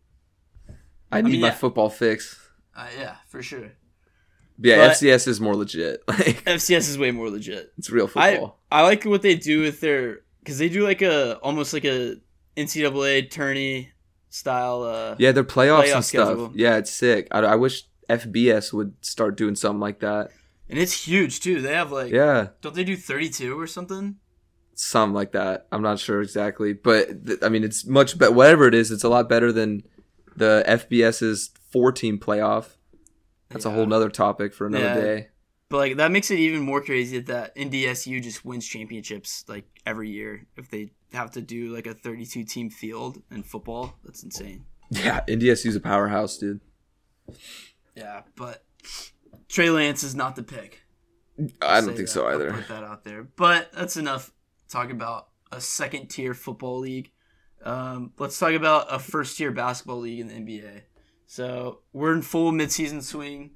[1.11, 1.53] I need mean, my yeah.
[1.53, 2.38] football fix.
[2.79, 3.71] Uh, yeah, for sure.
[4.61, 6.01] Yeah, But- FCS is more legit.
[6.07, 7.71] Like FCS is way more legit.
[7.77, 8.59] it's real I football.
[8.71, 12.15] I like what they do with their because they do like a almost like a
[12.57, 13.89] NCAA tourney
[14.29, 14.83] style.
[14.83, 16.27] Uh, yeah, their playoffs playoff and stuff.
[16.27, 16.51] schedule.
[16.55, 17.27] Yeah, it's sick.
[17.31, 20.29] I, I wish FBS would start doing something like that.
[20.69, 21.61] and it's huge too.
[21.61, 24.17] They have like Yeah, don't they do thirty two or something?
[24.75, 25.67] something like that.
[25.73, 28.31] I'm not sure exactly, but th- I mean, it's much better.
[28.31, 29.83] Whatever it is, it's a lot better than
[30.37, 32.75] the FBS's four team playoff.
[33.49, 34.93] That's a whole nother topic for another Yeah.
[34.95, 35.27] day.
[35.69, 40.09] But like that makes it even more crazy that NDSU just wins championships like every
[40.09, 43.95] year if they have to do like a 32 team field in football.
[44.03, 44.65] That's insane.
[44.91, 46.61] Yeah, NDSU's a powerhouse, dude.
[47.95, 48.63] Yeah, but
[49.47, 50.81] Trey Lance is not the pick.
[51.61, 52.09] I don't think that.
[52.09, 52.51] so I'll either.
[52.53, 53.23] Put that out there.
[53.23, 54.31] But that's enough
[54.69, 57.11] talk about a second tier football league.
[57.63, 60.81] Um, let's talk about a first tier basketball league in the NBA.
[61.29, 63.51] So we're in full midseason swing.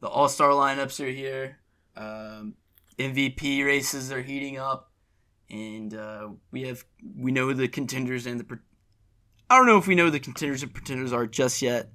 [0.00, 1.58] The All Star lineups are here.
[1.94, 2.54] Um,
[2.98, 4.90] MVP races are heating up,
[5.50, 6.82] and uh, we have
[7.14, 8.58] we know the contenders and the.
[9.50, 11.90] I don't know if we know the contenders and pretenders are just yet,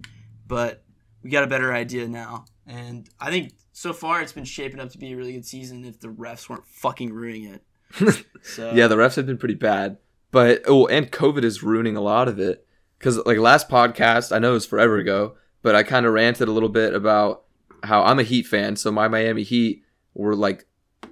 [0.47, 0.84] but
[1.24, 2.45] we got a better idea now.
[2.68, 5.84] And I think so far it's been shaping up to be a really good season
[5.84, 7.63] if the refs weren't fucking ruining it.
[8.43, 9.97] So Yeah, the refs have been pretty bad,
[10.30, 12.66] but oh, and COVID is ruining a lot of it.
[12.98, 16.48] Because like last podcast, I know it was forever ago, but I kind of ranted
[16.48, 17.43] a little bit about
[17.84, 19.84] how I'm a Heat fan, so my Miami Heat
[20.14, 20.66] were like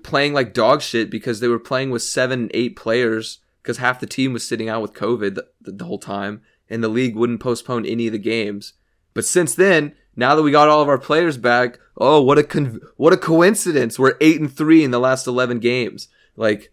[0.03, 4.05] playing like dog shit because they were playing with seven, eight players because half the
[4.05, 7.85] team was sitting out with COVID the, the, whole time, and the league wouldn't postpone
[7.85, 8.73] any of the games.
[9.13, 12.43] But since then, now that we got all of our players back, oh what a
[12.43, 13.97] con- what a coincidence!
[13.97, 16.07] We're eight and three in the last eleven games.
[16.35, 16.71] Like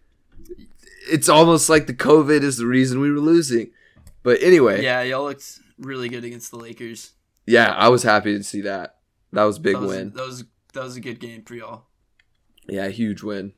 [1.11, 3.71] it's almost like the COVID is the reason we were losing.
[4.23, 7.13] But anyway, yeah, y'all looked really good against the Lakers.
[7.47, 8.97] Yeah, I was happy to see that.
[9.33, 10.13] That was a big that was, win.
[10.15, 10.45] That was
[10.75, 11.85] that was a good game for y'all.
[12.69, 13.53] Yeah, huge win.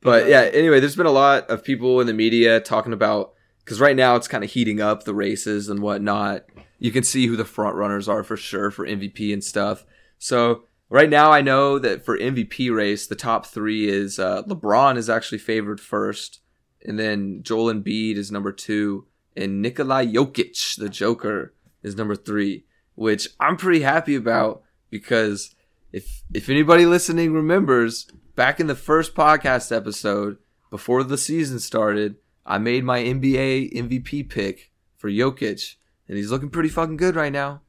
[0.00, 3.32] But yeah, anyway, there's been a lot of people in the media talking about
[3.64, 6.44] because right now it's kind of heating up the races and whatnot.
[6.78, 9.86] You can see who the front runners are for sure for MVP and stuff.
[10.18, 14.98] So right now, I know that for MVP race, the top three is uh, LeBron
[14.98, 16.40] is actually favored first,
[16.84, 19.06] and then Joel Embiid is number two,
[19.36, 22.64] and Nikola Jokic, the Joker, is number three,
[22.94, 25.54] which I'm pretty happy about because
[25.92, 30.38] if if anybody listening remembers, back in the first podcast episode
[30.70, 32.16] before the season started,
[32.46, 35.76] I made my NBA MVP pick for Jokic,
[36.08, 37.62] and he's looking pretty fucking good right now.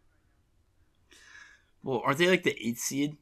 [1.83, 3.17] Well, aren't they like the eighth seed?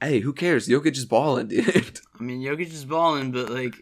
[0.00, 0.68] Hey, who cares?
[0.68, 2.00] Jokic is balling, dude.
[2.18, 3.74] I mean, Jokic is balling, but like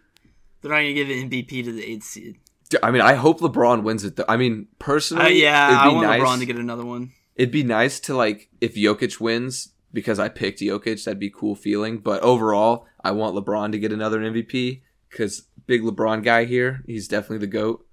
[0.61, 2.39] they're not gonna give an MVP to the eighth seed.
[2.83, 4.17] I mean, I hope LeBron wins it.
[4.17, 4.25] Though.
[4.29, 6.21] I mean, personally, Uh, yeah, it'd I be want nice.
[6.23, 7.13] LeBron to get another one.
[7.35, 11.05] It'd be nice to like if Jokic wins because I picked Jokic.
[11.05, 11.99] That'd be a cool feeling.
[11.99, 16.83] But overall, I want LeBron to get another MVP because big LeBron guy here.
[16.87, 17.87] He's definitely the goat.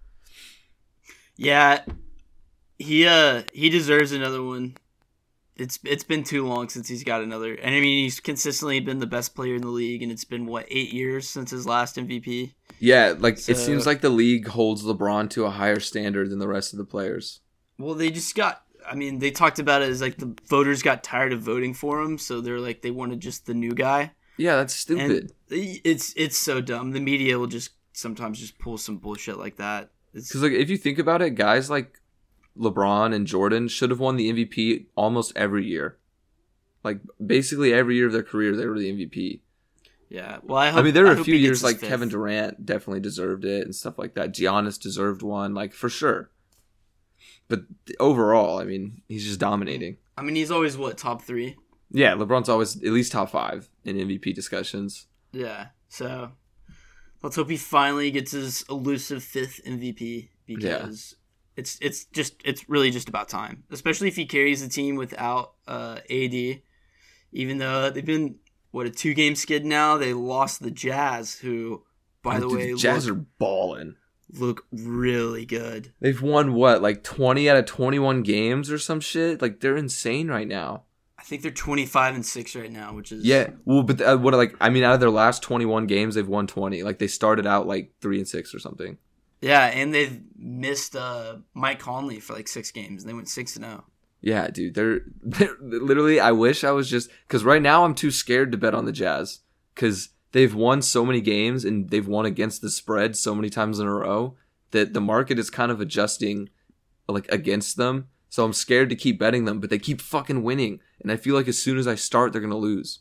[1.37, 1.83] Yeah,
[2.77, 4.77] he uh he deserves another one.
[5.57, 8.99] It's it's been too long since he's got another, and I mean he's consistently been
[8.99, 11.95] the best player in the league, and it's been what eight years since his last
[11.95, 12.53] MVP.
[12.79, 16.47] Yeah, like it seems like the league holds LeBron to a higher standard than the
[16.47, 17.39] rest of the players.
[17.77, 18.63] Well, they just got.
[18.87, 22.01] I mean, they talked about it as like the voters got tired of voting for
[22.01, 24.11] him, so they're like they wanted just the new guy.
[24.37, 25.09] Yeah, that's stupid.
[25.09, 26.91] And it's it's so dumb.
[26.91, 29.89] The media will just sometimes just pull some bullshit like that.
[30.13, 31.99] Because like if you think about it, guys like
[32.57, 35.97] LeBron and Jordan should have won the MVP almost every year.
[36.83, 39.41] Like basically every year of their career, they were the MVP.
[40.09, 40.37] yeah.
[40.43, 41.89] Well, I, hope, I mean, there were a few years like fifth.
[41.89, 44.33] Kevin Durant definitely deserved it and stuff like that.
[44.33, 46.29] Giannis deserved one, like for sure.
[47.47, 47.61] But
[47.99, 49.97] overall, I mean, he's just dominating.
[50.17, 51.57] I mean, he's always what top three.
[51.91, 55.07] Yeah, LeBron's always at least top five in MVP discussions.
[55.31, 55.67] Yeah.
[55.89, 56.31] So
[57.21, 61.15] let's hope he finally gets his elusive fifth MVP because
[61.55, 63.63] it's it's just it's really just about time.
[63.71, 66.61] Especially if he carries the team without uh, AD.
[67.31, 68.35] Even though they've been
[68.71, 71.83] what a two game skid now, they lost the Jazz, who
[72.21, 73.95] by Oh, the dude, way Jazz look, are balling.
[74.37, 75.93] look really good.
[75.99, 79.41] They've won what, like twenty out of twenty-one games or some shit.
[79.41, 80.83] Like they're insane right now.
[81.17, 84.17] I think they're twenty five and six right now, which is Yeah, well, but uh,
[84.17, 86.83] what like I mean, out of their last twenty-one games, they've won twenty.
[86.83, 88.97] Like they started out like three and six or something.
[89.45, 93.55] Yeah, and they've missed uh, Mike Conley for like six games, and they went six
[93.55, 93.67] and oh.
[93.67, 93.83] zero.
[94.19, 96.19] Yeah, dude, they're, they're literally.
[96.19, 98.91] I wish I was just because right now I'm too scared to bet on the
[98.91, 99.41] Jazz
[99.75, 103.77] because they've won so many games and they've won against the spread so many times
[103.77, 104.35] in a row
[104.71, 106.49] that the market is kind of adjusting
[107.07, 108.07] like against them.
[108.29, 111.35] So I'm scared to keep betting them, but they keep fucking winning, and I feel
[111.35, 112.97] like as soon as I start, they're gonna lose.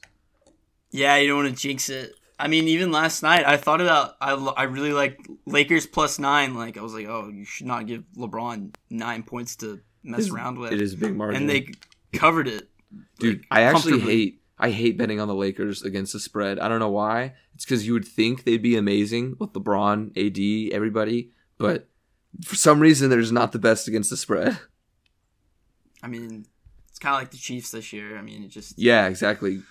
[0.90, 2.12] Yeah, you don't want to jinx it.
[2.44, 6.54] I mean, even last night, I thought about I, I really like Lakers plus nine.
[6.54, 10.58] Like I was like, oh, you should not give LeBron nine points to mess around
[10.58, 10.70] with.
[10.70, 11.72] It is a big margin, and they
[12.12, 12.68] covered it.
[13.18, 13.38] dude.
[13.38, 14.42] like, I actually hate.
[14.58, 16.58] I hate betting on the Lakers against the spread.
[16.58, 17.32] I don't know why.
[17.54, 21.88] It's because you would think they'd be amazing with LeBron, AD, everybody, but
[22.44, 24.58] for some reason they're just not the best against the spread.
[26.02, 26.44] I mean,
[26.90, 28.18] it's kind of like the Chiefs this year.
[28.18, 29.62] I mean, it just Yeah, exactly.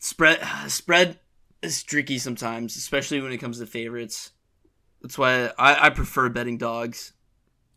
[0.00, 1.20] spread spread
[1.66, 4.32] is tricky sometimes, especially when it comes to favorites.
[5.02, 7.12] That's why I, I prefer betting dogs.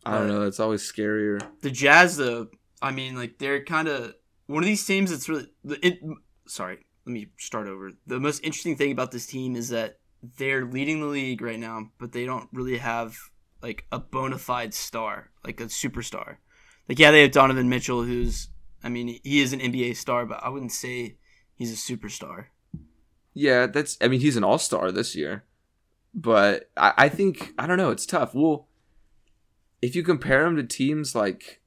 [0.04, 0.42] I don't uh, know.
[0.42, 1.40] It's always scarier.
[1.60, 2.48] The Jazz, though,
[2.80, 4.14] I mean, like they're kind of
[4.46, 5.46] one of these teams that's really.
[5.64, 6.00] It,
[6.46, 7.92] sorry, let me start over.
[8.06, 9.98] The most interesting thing about this team is that
[10.38, 13.16] they're leading the league right now, but they don't really have
[13.62, 16.36] like a bona fide star, like a superstar.
[16.88, 18.48] Like, yeah, they have Donovan Mitchell, who's,
[18.82, 21.18] I mean, he is an NBA star, but I wouldn't say
[21.54, 22.46] he's a superstar.
[23.34, 23.96] Yeah, that's.
[24.00, 25.44] I mean, he's an all star this year,
[26.14, 27.90] but I, I think I don't know.
[27.90, 28.34] It's tough.
[28.34, 28.66] Well,
[29.82, 31.60] if you compare him to teams like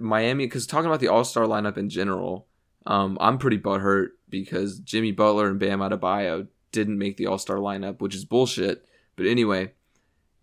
[0.00, 2.46] Miami, because talking about the all star lineup in general,
[2.86, 7.56] um, I'm pretty butthurt because Jimmy Butler and Bam Adebayo didn't make the all star
[7.56, 8.84] lineup, which is bullshit.
[9.16, 9.72] But anyway,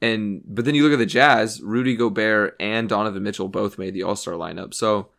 [0.02, 3.94] and but then you look at the Jazz, Rudy Gobert and Donovan Mitchell both made
[3.94, 5.10] the all star lineup, so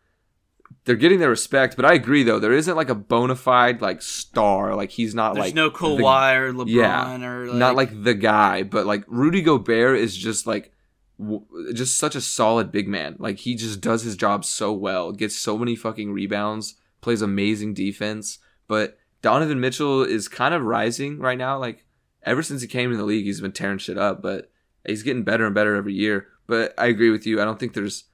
[0.85, 1.75] they're getting their respect.
[1.75, 4.75] But I agree though, there isn't like a bona fide like star.
[4.75, 8.03] Like he's not There's like no the- Kawhi or LeBron yeah, or like, not like
[8.03, 10.71] the guy, but like Rudy Gobert is just like
[11.19, 13.15] w- just such a solid big man.
[13.19, 17.73] Like he just does his job so well, gets so many fucking rebounds, plays amazing
[17.73, 18.39] defense.
[18.67, 21.57] But Donovan Mitchell is kind of rising right now.
[21.57, 21.85] Like
[22.23, 24.51] ever since he came in the league, he's been tearing shit up, but
[24.85, 26.27] he's getting better and better every year.
[26.47, 27.41] But I agree with you.
[27.41, 28.05] I don't think there's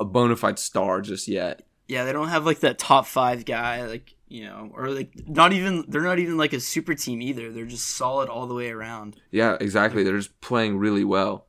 [0.00, 1.62] a bona fide star just yet.
[1.88, 5.54] Yeah, they don't have like that top five guy, like you know, or like not
[5.54, 7.50] even they're not even like a super team either.
[7.50, 9.16] They're just solid all the way around.
[9.30, 10.04] Yeah, exactly.
[10.04, 11.46] They're just playing really well.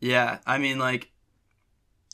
[0.00, 1.10] Yeah, I mean like,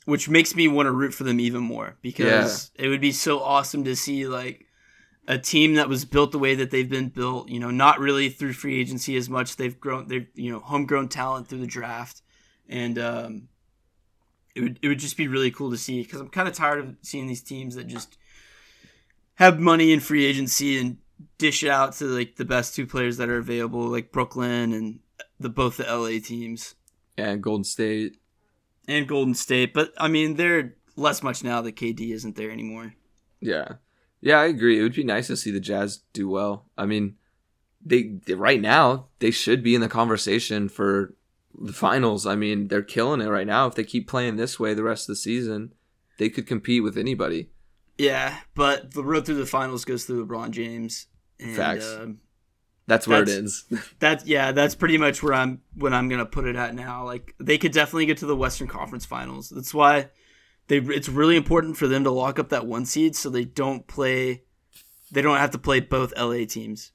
[0.05, 3.39] which makes me want to root for them even more because it would be so
[3.41, 4.65] awesome to see like
[5.27, 7.49] a team that was built the way that they've been built.
[7.49, 9.55] You know, not really through free agency as much.
[9.55, 12.23] They've grown, they've you know, homegrown talent through the draft,
[12.67, 13.49] and um,
[14.57, 16.79] it would it would just be really cool to see because I'm kind of tired
[16.79, 18.17] of seeing these teams that just
[19.35, 20.97] have money in free agency and
[21.37, 24.99] dish it out to like the best two players that are available, like Brooklyn and
[25.39, 26.75] the both the LA teams
[27.17, 28.17] And Golden State.
[28.87, 29.73] and Golden State.
[29.73, 32.93] But I mean, they're less much now that KD isn't there anymore.
[33.39, 33.73] Yeah,
[34.21, 34.79] yeah, I agree.
[34.79, 36.65] It would be nice to see the Jazz do well.
[36.75, 37.15] I mean,
[37.85, 41.13] they, they right now they should be in the conversation for
[41.59, 42.25] the finals.
[42.25, 43.67] I mean, they're killing it right now.
[43.67, 45.73] If they keep playing this way the rest of the season,
[46.17, 47.49] they could compete with anybody.
[47.97, 51.07] Yeah, but the road through the finals goes through LeBron James.
[51.39, 51.91] And, Facts.
[51.99, 52.19] um,
[52.87, 53.89] That's where That's- it ends.
[53.99, 57.03] That's yeah, that's pretty much where I'm when I'm gonna put it at now.
[57.05, 59.49] Like they could definitely get to the Western Conference Finals.
[59.49, 60.09] That's why
[60.67, 63.87] they it's really important for them to lock up that one seed so they don't
[63.87, 64.43] play
[65.11, 66.91] they don't have to play both LA teams.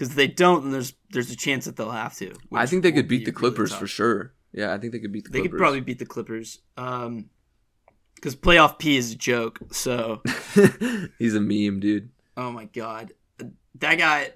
[0.00, 2.32] Because they don't, then there's there's a chance that they'll have to.
[2.54, 3.80] I think they could beat be the Clippers tough.
[3.80, 4.32] for sure.
[4.50, 5.32] Yeah, I think they could beat the Clippers.
[5.32, 5.50] They Clippers.
[5.50, 6.58] could probably beat the Clippers.
[6.78, 7.28] Um
[8.14, 9.58] because playoff P is a joke.
[9.72, 10.22] So
[11.18, 12.08] He's a meme, dude.
[12.34, 13.12] Oh my god,
[13.74, 14.30] that guy,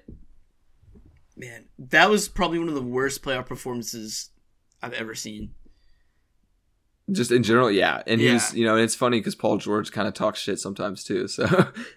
[1.35, 4.29] man, that was probably one of the worst playoff performances
[4.83, 5.55] I've ever seen.
[7.11, 8.03] Just in general, yeah.
[8.05, 11.27] And he's, you know, it's funny because Paul George kind of talks shit sometimes too.
[11.27, 11.45] So,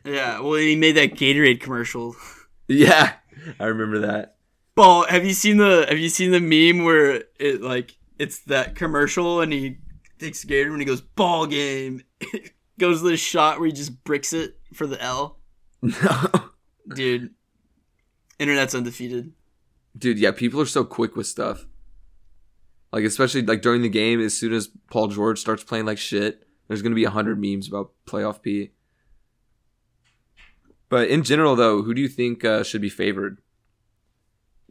[0.07, 2.14] Yeah, well, he made that Gatorade commercial.
[2.69, 3.14] yeah,
[3.61, 4.36] I remember that.
[4.74, 8.74] Ball, have you seen the Have you seen the meme where it like it's that
[8.74, 9.78] commercial and he
[10.18, 12.03] takes Gatorade and he goes ball game,
[12.78, 15.39] goes to the shot where he just bricks it for the L.
[15.82, 16.30] No.
[16.95, 17.34] Dude,
[18.39, 19.32] internet's undefeated.
[19.97, 21.66] Dude, yeah, people are so quick with stuff.
[22.93, 26.45] Like especially like during the game, as soon as Paul George starts playing like shit,
[26.68, 28.70] there's gonna be a hundred memes about playoff P.
[30.89, 33.39] But in general, though, who do you think uh, should be favored?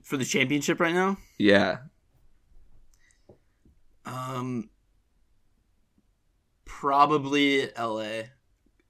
[0.03, 1.80] For the championship right now, Yeah,
[4.05, 4.70] um,
[6.65, 8.30] probably L.A.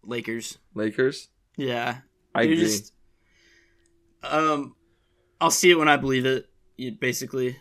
[0.03, 0.57] Lakers.
[0.75, 1.29] Lakers.
[1.57, 1.99] Yeah,
[2.35, 2.63] I They're agree.
[2.65, 2.93] just-
[4.23, 4.75] um,
[5.41, 6.45] I'll see it when I believe it.
[6.99, 7.57] Basically,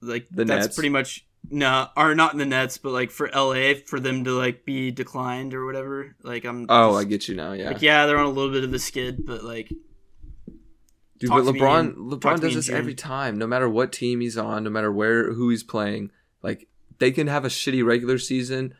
[0.00, 0.74] like The that's Nets?
[0.76, 4.32] pretty much no, or not in the Nets, but like for LA for them to
[4.32, 6.14] like be declined or whatever.
[6.22, 6.66] Like I'm.
[6.68, 7.52] oh, just- I get you now.
[7.52, 9.72] Yeah, Like yeah, they're on a little bit of a skid, but like
[11.18, 14.62] Dude, but LeBron, in- LeBron does this every time, no matter what team he's on,
[14.64, 16.10] no matter where who he's playing.
[16.42, 16.68] Like
[16.98, 18.74] they can have a shitty regular season,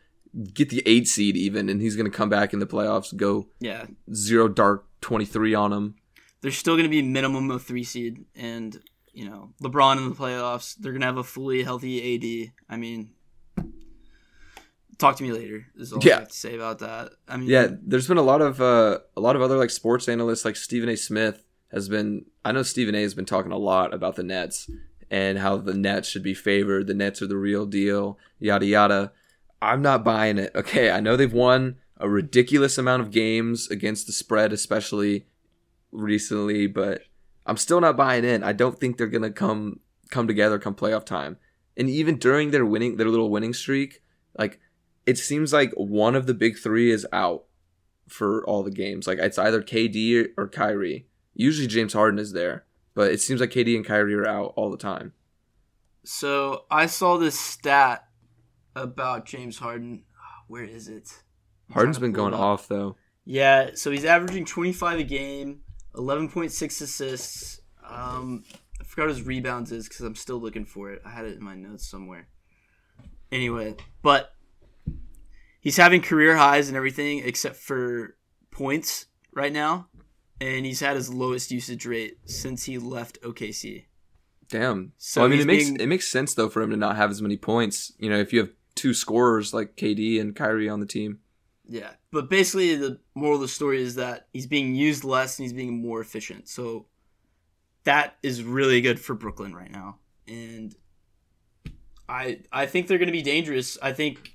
[0.54, 3.86] get the eight seed even, and he's gonna come back in the playoffs, go yeah,
[4.14, 5.96] zero dark twenty three on him.
[6.40, 8.80] there's still going to be minimum of three seed, and
[9.18, 12.52] you know LeBron in the playoffs, they're going to have a fully healthy AD.
[12.70, 13.10] I mean.
[14.98, 15.64] Talk to me later.
[15.76, 16.16] Is all Yeah.
[16.16, 17.12] I have to say about that.
[17.28, 20.08] I mean, Yeah, there's been a lot of uh, a lot of other like sports
[20.08, 20.96] analysts, like Stephen A.
[20.96, 22.24] Smith has been.
[22.44, 23.02] I know Stephen A.
[23.02, 24.68] has been talking a lot about the Nets
[25.08, 26.88] and how the Nets should be favored.
[26.88, 28.18] The Nets are the real deal.
[28.40, 29.12] Yada yada.
[29.62, 30.50] I'm not buying it.
[30.54, 35.26] Okay, I know they've won a ridiculous amount of games against the spread, especially
[35.92, 37.02] recently, but
[37.48, 38.44] I'm still not buying in.
[38.44, 39.80] I don't think they're gonna come
[40.10, 41.38] come together come playoff time.
[41.76, 44.02] And even during their winning their little winning streak,
[44.38, 44.60] like
[45.06, 47.44] it seems like one of the big three is out
[48.06, 49.06] for all the games.
[49.06, 51.06] Like it's either KD or Kyrie.
[51.34, 54.70] Usually James Harden is there, but it seems like KD and Kyrie are out all
[54.70, 55.14] the time.
[56.04, 58.06] So I saw this stat
[58.76, 60.04] about James Harden.
[60.48, 61.22] Where is it?
[61.68, 62.96] I'm Harden's been going off though.
[63.24, 65.60] Yeah, so he's averaging 25 a game,
[65.98, 67.60] 11.6 assists.
[67.86, 68.44] Um,
[68.80, 71.02] I forgot what his rebounds is because I'm still looking for it.
[71.04, 72.28] I had it in my notes somewhere.
[73.30, 74.32] Anyway, but
[75.60, 78.16] he's having career highs and everything except for
[78.50, 79.88] points right now,
[80.40, 83.84] and he's had his lowest usage rate since he left OKC.
[84.48, 84.92] Damn.
[84.96, 86.96] So So I mean, it makes being- it makes sense though for him to not
[86.96, 87.92] have as many points.
[87.98, 91.18] You know, if you have two scorers like KD and Kyrie on the team.
[91.68, 95.44] Yeah, but basically the moral of the story is that he's being used less and
[95.44, 96.48] he's being more efficient.
[96.48, 96.86] So
[97.84, 99.98] that is really good for Brooklyn right now.
[100.26, 100.74] And
[102.08, 103.76] I I think they're going to be dangerous.
[103.82, 104.32] I think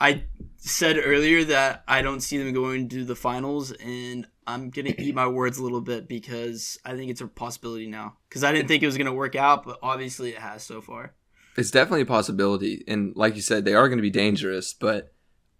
[0.00, 0.24] I
[0.56, 5.00] said earlier that I don't see them going to the finals and I'm going to
[5.00, 8.16] eat my words a little bit because I think it's a possibility now.
[8.30, 10.82] Cuz I didn't think it was going to work out, but obviously it has so
[10.82, 11.14] far.
[11.56, 14.72] It's definitely a possibility, and like you said, they are going to be dangerous.
[14.72, 15.12] But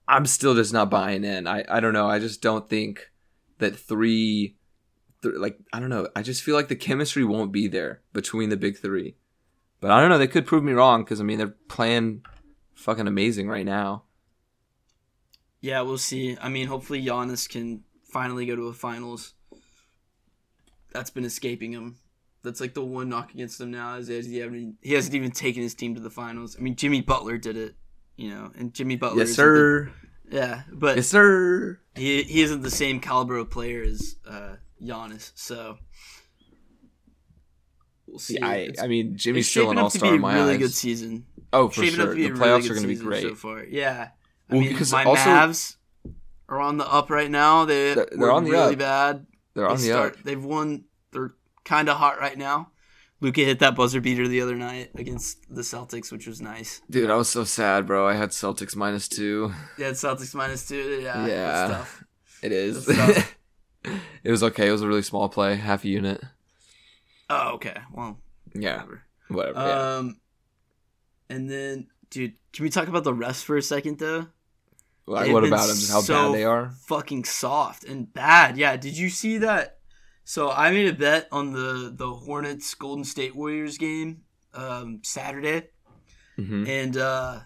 [0.08, 1.46] I'm still just not buying in.
[1.46, 2.08] I I don't know.
[2.08, 3.10] I just don't think
[3.58, 4.56] that three,
[5.22, 6.08] th- like I don't know.
[6.14, 9.16] I just feel like the chemistry won't be there between the big three.
[9.80, 10.18] But I don't know.
[10.18, 12.22] They could prove me wrong because I mean they're playing
[12.74, 14.04] fucking amazing right now.
[15.60, 16.36] Yeah, we'll see.
[16.40, 19.34] I mean, hopefully Giannis can finally go to a finals.
[20.92, 21.96] That's been escaping him.
[22.42, 25.62] That's like the one knock against him now is he hasn't, he hasn't even taken
[25.62, 26.56] his team to the finals.
[26.58, 27.76] I mean, Jimmy Butler did it,
[28.16, 29.20] you know, and Jimmy Butler.
[29.24, 29.86] yes, sir.
[30.28, 31.78] the- yeah, but Yes, sir.
[31.94, 35.76] he he isn't the same caliber of player as uh, Giannis, so
[38.06, 38.38] we'll see.
[38.40, 40.58] I I mean Jimmy's still an all star in a my really eyes.
[40.60, 41.26] good season.
[41.52, 42.14] oh, for shaping sure.
[42.14, 43.22] The playoffs really are going to be great.
[43.22, 43.64] so far.
[43.64, 44.08] Yeah,
[44.48, 45.76] I Well, mean, because my also- Mavs
[46.48, 47.64] are on the up right now.
[47.64, 48.78] They They're- they're they're on the really up.
[48.78, 49.26] bad.
[49.54, 50.22] They're on they the start, up.
[50.24, 50.84] They've won.
[51.12, 51.34] They're
[51.64, 52.71] kind of hot right now.
[53.22, 56.82] Luka hit that buzzer beater the other night against the Celtics, which was nice.
[56.90, 58.06] Dude, I was so sad, bro.
[58.06, 59.52] I had Celtics minus two.
[59.78, 61.00] Yeah, Celtics minus two.
[61.00, 61.84] Yeah, Yeah.
[62.42, 62.88] It is.
[64.24, 64.68] It was okay.
[64.68, 66.20] It was a really small play, half a unit.
[67.28, 67.76] Oh, okay.
[67.92, 68.18] Well,
[68.54, 69.02] Yeah, whatever.
[69.28, 69.58] whatever.
[69.58, 69.96] yeah.
[69.96, 70.20] Um,
[71.28, 74.26] and then, dude, can we talk about the refs for a second, though?
[75.06, 75.74] Like, what about them?
[75.76, 76.70] Just how so bad they are?
[76.86, 78.56] Fucking soft and bad.
[78.56, 78.76] Yeah.
[78.76, 79.78] Did you see that?
[80.24, 84.22] So I made a bet on the the Hornets Golden State Warriors game
[84.54, 85.68] um, Saturday,
[86.36, 87.40] hmm and uh,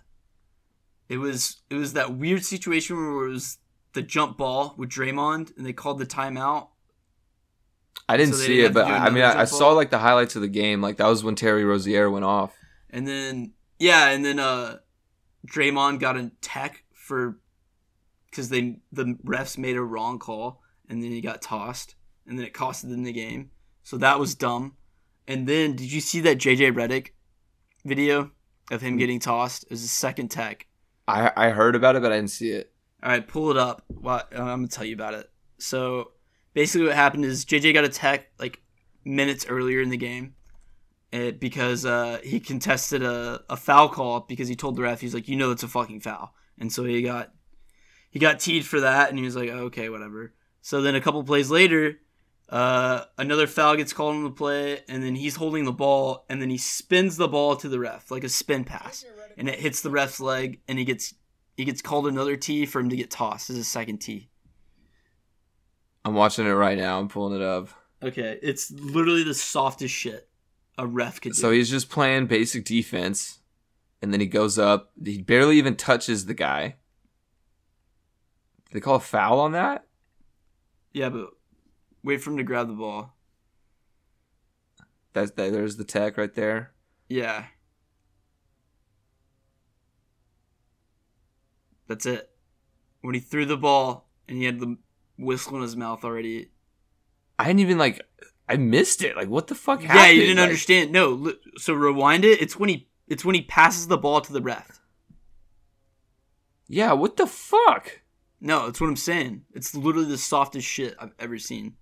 [1.08, 3.58] it was it was that weird situation where it was
[3.92, 6.68] the jump ball with Draymond, and they called the timeout.
[8.08, 9.98] I didn't so see didn't it, but I, I mean, I, I saw like the
[9.98, 10.80] highlights of the game.
[10.80, 12.54] Like that was when Terry Rozier went off.
[12.90, 14.78] And then yeah, and then uh
[15.46, 17.38] Draymond got a tech for
[18.30, 21.94] because they the refs made a wrong call, and then he got tossed,
[22.26, 23.50] and then it costed them the game.
[23.82, 24.76] So that was dumb.
[25.28, 27.08] And then did you see that JJ Redick
[27.84, 28.30] video
[28.70, 29.64] of him getting tossed?
[29.64, 30.66] It was a second tech.
[31.08, 32.72] I I heard about it, but I didn't see it.
[33.02, 33.84] All right, pull it up.
[33.88, 35.30] Well, I'm gonna tell you about it.
[35.58, 36.12] So
[36.54, 38.62] basically, what happened is JJ got a tech like
[39.04, 40.34] minutes earlier in the game,
[41.12, 45.14] it, because uh, he contested a, a foul call because he told the ref he's
[45.14, 47.32] like, you know, it's a fucking foul, and so he got
[48.10, 50.34] he got teed for that, and he was like, okay, whatever.
[50.62, 52.00] So then a couple plays later,
[52.48, 56.40] uh, another foul gets called on the play, and then he's holding the ball, and
[56.40, 59.04] then he spins the ball to the ref like a spin pass,
[59.36, 61.14] and it hits the ref's leg, and he gets
[61.56, 64.28] he gets called another tee for him to get tossed as a second tee.
[66.04, 67.00] I'm watching it right now.
[67.00, 67.68] I'm pulling it up.
[68.02, 70.28] Okay, it's literally the softest shit
[70.78, 71.38] a ref could do.
[71.38, 73.40] So he's just playing basic defense,
[74.00, 74.92] and then he goes up.
[75.02, 76.76] He barely even touches the guy.
[78.66, 79.86] Did they call a foul on that?
[80.92, 81.28] yeah, but
[82.06, 83.14] wait for him to grab the ball.
[85.12, 85.52] That's that.
[85.52, 86.72] There's the tech right there.
[87.08, 87.46] Yeah.
[91.88, 92.30] That's it.
[93.02, 94.76] When he threw the ball and he had the
[95.18, 96.50] whistle in his mouth already.
[97.38, 98.00] I didn't even like.
[98.48, 99.16] I missed it.
[99.16, 100.92] Like, what the fuck Yeah, you didn't Like, understand.
[100.92, 102.40] No, so rewind it.
[102.40, 104.80] It's when he it's when he passes the ball to the ref.
[106.68, 108.00] Yeah, what the fuck?
[108.40, 109.42] No, that's what I'm saying.
[109.54, 111.74] It's literally the softest shit I've ever seen.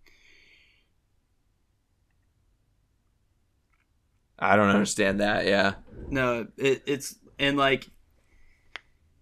[4.38, 5.46] I don't understand that.
[5.46, 5.74] Yeah.
[6.10, 7.88] No, it, it's and like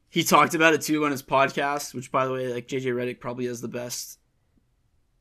[0.08, 3.20] he talked about it too on his podcast, which by the way, like JJ Redick
[3.20, 4.18] probably has the best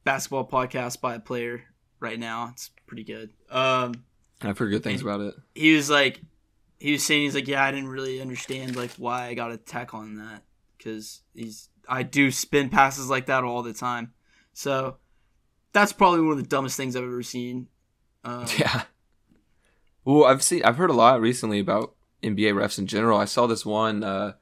[0.04, 1.64] basketball podcast by a player
[2.00, 2.50] right now.
[2.52, 3.32] It's pretty good.
[3.50, 4.04] Um,
[4.42, 5.36] I've heard good things about it.
[5.56, 6.20] he was like,
[6.80, 9.58] he was saying he's like, yeah, I didn't really understand like why I got a
[9.58, 10.44] tech on that
[10.78, 14.14] because he's I do spin passes like that all the time,
[14.54, 14.98] so
[15.74, 17.68] that's probably one of the dumbest things I've ever seen.
[18.24, 18.84] Um, Yeah.
[20.04, 21.94] Well, I've seen, I've heard a lot recently about
[22.24, 23.20] NBA refs in general.
[23.20, 24.34] I saw this one uh,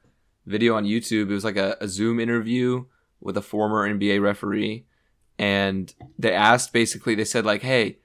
[0.46, 1.30] video on YouTube.
[1.30, 2.86] It was like a, a Zoom interview
[3.20, 4.86] with a former NBA referee,
[5.38, 7.98] and they asked basically, they said like, "Hey,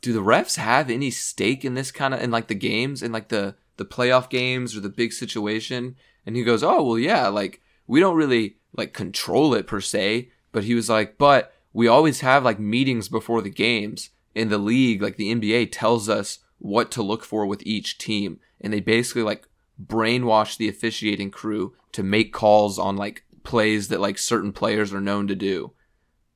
[0.00, 3.12] do the refs have any stake in this kind of in like the games in
[3.12, 7.28] like the the playoff games or the big situation?" And he goes, "Oh, well, yeah,
[7.28, 11.88] like we don't really like control it per se, but he was like, but we
[11.88, 16.38] always have like meetings before the games in the league, like the NBA tells us
[16.62, 19.48] what to look for with each team, and they basically like
[19.84, 25.00] brainwash the officiating crew to make calls on like plays that like certain players are
[25.00, 25.72] known to do,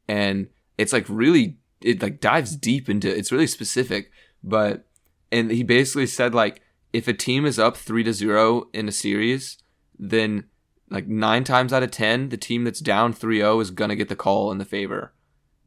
[0.09, 4.11] and it's like really it like dives deep into it's really specific,
[4.43, 4.87] but
[5.31, 6.61] and he basically said like
[6.93, 9.59] if a team is up three to zero in a series,
[9.97, 10.45] then
[10.91, 14.17] like nine times out of ten, the team that's down 3-0 is gonna get the
[14.17, 15.13] call in the favor.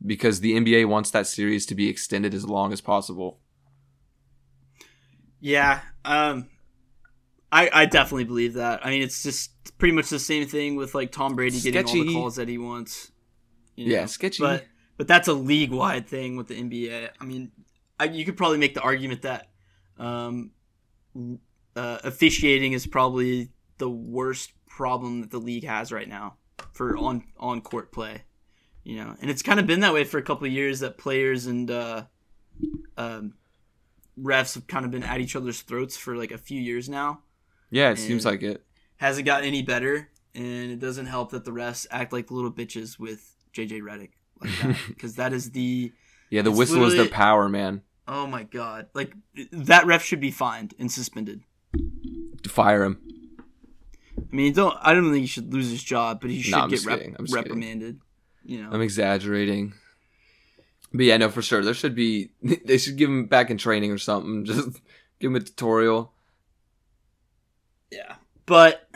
[0.05, 3.39] Because the NBA wants that series to be extended as long as possible.
[5.39, 6.47] Yeah, um,
[7.51, 8.85] I I definitely believe that.
[8.85, 12.05] I mean, it's just pretty much the same thing with like Tom Brady getting all
[12.05, 13.11] the calls that he wants.
[13.75, 14.43] you Yeah, sketchy.
[14.43, 14.65] But
[14.97, 17.09] but that's a league wide thing with the NBA.
[17.19, 17.51] I mean,
[17.99, 19.47] I, you could probably make the argument that
[19.97, 20.51] um,
[21.75, 26.35] uh, officiating is probably the worst problem that the league has right now
[26.73, 28.23] for on on court play.
[28.83, 30.97] You know, and it's kind of been that way for a couple of years that
[30.97, 32.03] players and uh,
[32.97, 33.35] um,
[34.21, 37.21] refs have kind of been at each other's throats for like a few years now.
[37.71, 38.63] Yeah, it seems like it.
[38.97, 42.99] Hasn't gotten any better, and it doesn't help that the refs act like little bitches
[42.99, 44.09] with JJ Redick
[44.41, 45.91] like that because that is the
[46.29, 47.81] Yeah, the whistle is their power, man.
[48.07, 49.13] oh my god like
[49.51, 51.41] that ref should be fined and suspended.
[52.47, 52.99] Fire him.
[54.17, 54.75] I mean, don't.
[54.81, 57.15] I don't think he should lose his job, but he should No, get rep- just
[57.17, 57.27] kidding.
[57.33, 57.99] reprimanded.
[58.43, 59.73] You know, I'm exaggerating.
[60.93, 61.63] But yeah, no, for sure.
[61.63, 62.31] There should be.
[62.65, 64.45] They should give him back in training or something.
[64.45, 64.81] Just
[65.19, 66.13] give him a tutorial.
[67.91, 68.15] Yeah.
[68.45, 68.87] But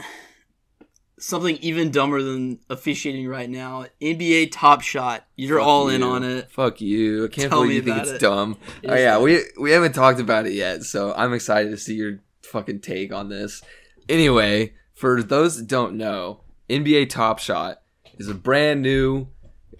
[1.20, 5.26] something even dumber than officiating right now, NBA Top Shot.
[5.36, 6.52] You're Fuck all in on it.
[6.52, 7.26] Fuck you.
[7.26, 8.22] I can't Tell believe you think it's it.
[8.22, 8.58] dumb.
[8.84, 9.24] It Oh yeah, dumb.
[9.24, 13.14] we we haven't talked about it yet, so I'm excited to see your fucking take
[13.14, 13.62] on this.
[14.10, 17.82] Anyway, for those that don't know, NBA Top Shot
[18.18, 19.28] is a brand new.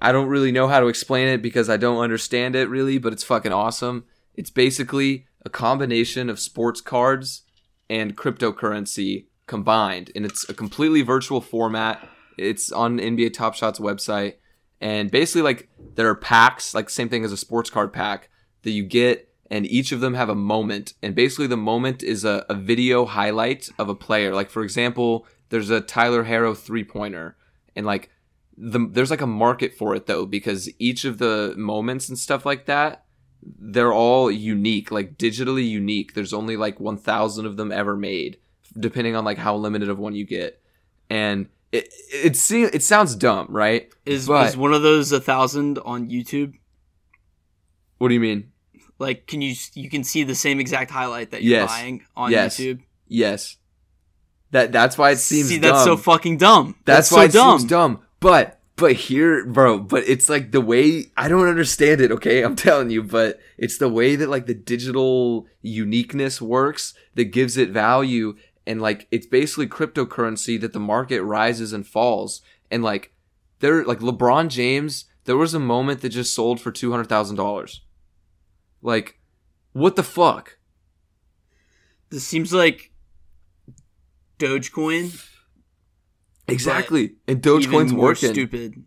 [0.02, 3.14] I don't really know how to explain it because I don't understand it really, but
[3.14, 4.06] it's fucking awesome.
[4.36, 7.44] It's basically a combination of sports cards
[7.90, 12.08] and cryptocurrency combined, and it's a completely virtual format.
[12.38, 14.36] It's on NBA Top Shot's website,
[14.82, 18.30] and basically like there are packs, like same thing as a sports card pack
[18.64, 22.26] that you get, and each of them have a moment, and basically the moment is
[22.26, 24.34] a, a video highlight of a player.
[24.34, 27.38] Like for example, there's a Tyler Herro three pointer,
[27.76, 28.10] and like
[28.58, 32.46] the there's like a market for it though because each of the moments and stuff
[32.46, 33.04] like that
[33.60, 38.38] they're all unique like digitally unique there's only like 1000 of them ever made
[38.80, 40.62] depending on like how limited of one you get
[41.10, 45.20] and it it, se- it sounds dumb right Is, But- is one of those a
[45.20, 46.54] thousand on YouTube?
[47.98, 48.52] what do you mean
[49.00, 51.70] Like, can you you can see the same exact highlight that you're Yes.
[51.70, 52.58] buying on Yes.
[52.58, 52.82] YouTube?
[53.08, 53.58] yes
[54.52, 56.76] that that's why it seems see, that's so fucking dumb.
[56.86, 57.60] That's, That's, why so it dumb.
[57.60, 58.00] seems dumb.
[58.24, 62.42] But but here, bro, but it's like the way I don't understand it, okay?
[62.42, 67.58] I'm telling you, but it's the way that like the digital uniqueness works that gives
[67.58, 72.42] it value and like it's basically cryptocurrency that the market rises and falls.
[72.72, 73.14] And like
[73.60, 77.80] there like LeBron James, there was a moment that just sold for $200,000.
[78.82, 79.20] Like
[79.74, 80.58] what the fuck?
[82.10, 82.94] This seems like
[84.40, 85.32] Dogecoin.
[86.48, 87.16] Exactly.
[87.28, 88.32] And even Dogecoin's more working.
[88.34, 88.84] stupid.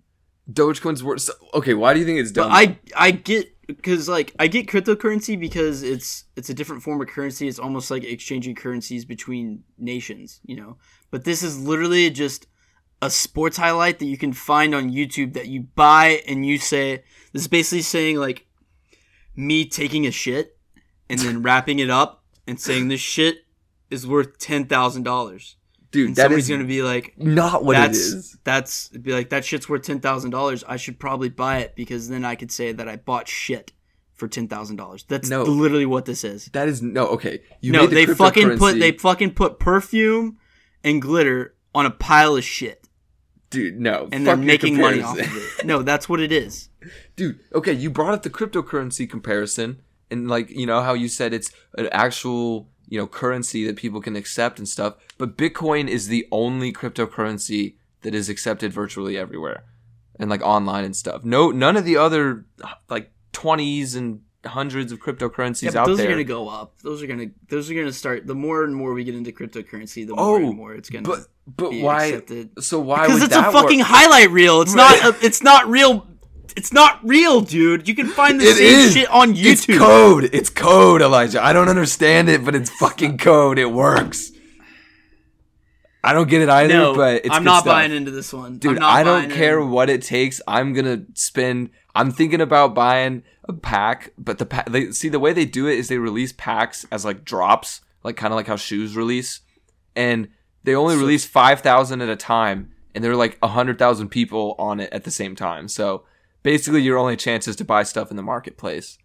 [0.51, 1.23] Dogecoin's worth.
[1.23, 2.51] So, okay, why do you think it's dumb?
[2.51, 7.01] But I I get because like I get cryptocurrency because it's it's a different form
[7.01, 7.49] of currency.
[7.49, 10.77] It's almost like exchanging currencies between nations, you know.
[11.11, 12.47] But this is literally just
[13.03, 17.05] a sports highlight that you can find on YouTube that you buy and you say
[17.33, 18.47] this is basically saying like
[19.35, 20.57] me taking a shit
[21.11, 23.39] and then wrapping it up and saying this shit
[23.91, 25.57] is worth ten thousand dollars.
[25.97, 28.37] Dude, And that somebody's is gonna be like, not what that's it is.
[28.45, 30.63] that's be like that shit's worth ten thousand dollars.
[30.69, 33.73] I should probably buy it because then I could say that I bought shit
[34.13, 35.05] for ten thousand dollars.
[35.09, 35.43] That's No.
[35.45, 36.47] literally what this is.
[36.53, 37.41] That is no okay.
[37.63, 40.37] You no, the they fucking put they fucking put perfume
[40.85, 42.87] and glitter on a pile of shit,
[43.49, 45.65] dude no, and they're making money off of it.
[45.65, 46.69] No, that's what it is.
[47.17, 47.41] dude.
[47.55, 49.81] Okay, you brought up the cryptocurrency comparison,
[50.11, 54.01] and like you know how you said it's an actual you know currency that people
[54.01, 54.95] can accept and stuff.
[55.18, 59.64] But Bitcoin is the only cryptocurrency that is accepted virtually everywhere,
[60.18, 61.24] and like online and stuff.
[61.24, 62.47] No, none of the other
[62.89, 66.07] like twenties and hundreds of cryptocurrencies Yeah, out those there.
[66.07, 66.78] Those are gonna go up.
[66.82, 68.26] Those are gonna those are gonna start.
[68.26, 71.03] The more and more we get into cryptocurrency, the more Oh, and more it's gonna
[71.09, 72.05] but but be why?
[72.07, 72.62] accepted.
[72.62, 73.89] So why because it's a fucking work?
[73.89, 74.61] highlight reel.
[74.62, 74.95] It's not.
[75.05, 76.07] A, it's not real.
[76.57, 77.87] It's not real, dude.
[77.87, 78.93] You can find the It same is.
[78.95, 79.53] shit on YouTube.
[79.53, 80.31] It's code.
[80.33, 81.45] It's code, Elijah.
[81.45, 83.59] I don't understand it, but it's fucking code.
[83.59, 84.33] It works.
[86.03, 87.75] I don't get it either, no, but it's I'm not stuff.
[87.75, 89.71] buying into this one, Dude, I don't care in.
[89.71, 90.41] what it takes.
[90.47, 91.71] I'm gonna spend.
[91.97, 94.71] I'm thinking about buying a pack, but the pack.
[94.71, 98.17] They see the way they do it is they release packs as like drops, like
[98.17, 99.41] kind of like how shoes release,
[99.97, 100.29] and
[100.63, 104.09] they only So- release five thousand at a time, and there are like hundred thousand
[104.11, 105.67] people on it at the same time.
[105.67, 106.05] So
[106.47, 108.99] basically, your only chance is to buy stuff in the marketplace.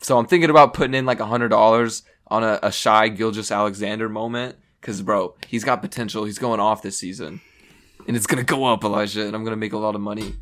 [0.00, 4.56] So I'm thinking about putting in like hundred dollars on a, a Shai Gilgeous-Alexander moment,
[4.80, 6.24] because bro, he's got potential.
[6.24, 7.42] He's going off this season
[8.08, 10.34] and it's gonna go up, Elijah, and I'm gonna make a lot of money.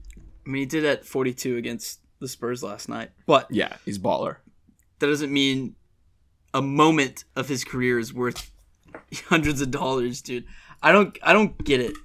[0.47, 4.37] I mean, he did at 42 against the Spurs last night, but Yeah, he's baller.
[5.01, 5.75] that doesn't mean
[6.53, 8.51] a moment of his career is worth
[9.27, 10.45] hundreds of dollars, dude.
[10.83, 11.97] I don't, I don't get it.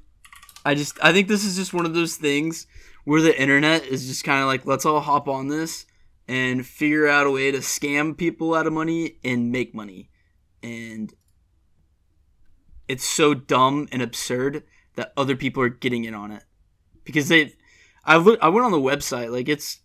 [0.65, 2.65] I just, I think this is just one of those things
[3.05, 5.85] where the internet is just kind of like, let's all hop on this
[6.27, 10.09] and figure out a way to scam people out of money and make money,
[10.61, 11.13] and
[12.87, 14.63] it's so dumb and absurd
[14.95, 16.43] that other people are getting in on it
[17.03, 17.53] because they
[18.03, 19.79] I look I went on the website like it's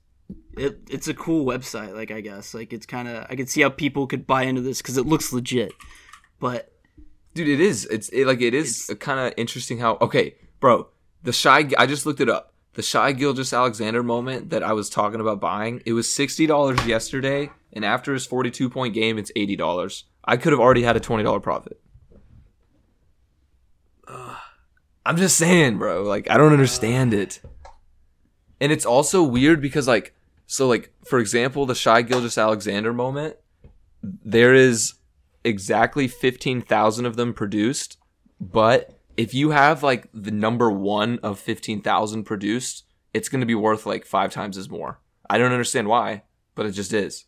[0.57, 3.61] it it's a cool website like I guess like it's kind of I could see
[3.61, 5.73] how people could buy into this cuz it looks legit
[6.41, 6.75] but
[7.35, 7.85] Dude, it is.
[7.87, 9.99] It's it, like it is kind of interesting how.
[10.01, 10.89] Okay, bro,
[11.25, 11.69] the Shai.
[11.77, 12.53] I just looked it up.
[12.75, 15.81] The Shai Gilgeous-Alexander moment that I was talking about buying.
[15.87, 20.05] It was sixty dollars yesterday, and after his forty-two point game, it's eighty dollars.
[20.25, 21.81] I could have already had a twenty dollar profit.
[25.07, 26.03] I'm just saying, bro.
[26.03, 27.41] Like I don't understand it.
[28.61, 30.14] And it's also weird because like
[30.47, 33.37] so like for example, the Shai Gilgeous-Alexander moment,
[34.03, 34.95] there is
[35.45, 37.99] exactly 15,000 of them produced,
[38.41, 43.55] but if you have like the number 1 of 15,000 produced, it's going to be
[43.55, 45.01] worth like 5 times as more.
[45.29, 46.23] I don't understand why,
[46.55, 47.25] but it just is.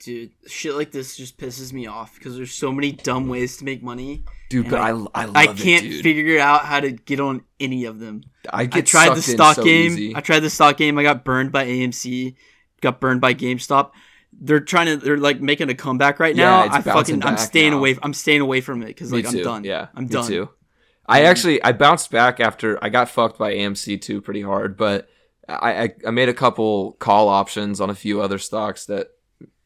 [0.00, 3.64] Dude, shit like this just pisses me off because there's so many dumb ways to
[3.64, 4.24] make money.
[4.50, 6.02] Dude, but I I, love I can't dude.
[6.02, 8.22] figure out how to get on any of them.
[8.52, 9.92] I get I tried the stock so game.
[9.92, 10.16] easy.
[10.16, 10.98] I tried the stock game.
[10.98, 12.34] I got burned by AMC.
[12.80, 13.92] Got burned by GameStop.
[14.32, 14.96] They're trying to.
[14.96, 16.68] They're like making a comeback right now.
[16.68, 17.24] I fucking.
[17.24, 17.78] I'm staying now.
[17.78, 17.96] away.
[18.02, 19.26] I'm staying away from it because like.
[19.26, 19.64] I'm done.
[19.64, 20.26] Yeah, I'm me done.
[20.26, 20.50] too.
[21.06, 21.24] I mm.
[21.24, 25.08] actually I bounced back after I got fucked by AMC too pretty hard, but
[25.48, 29.08] I, I I made a couple call options on a few other stocks that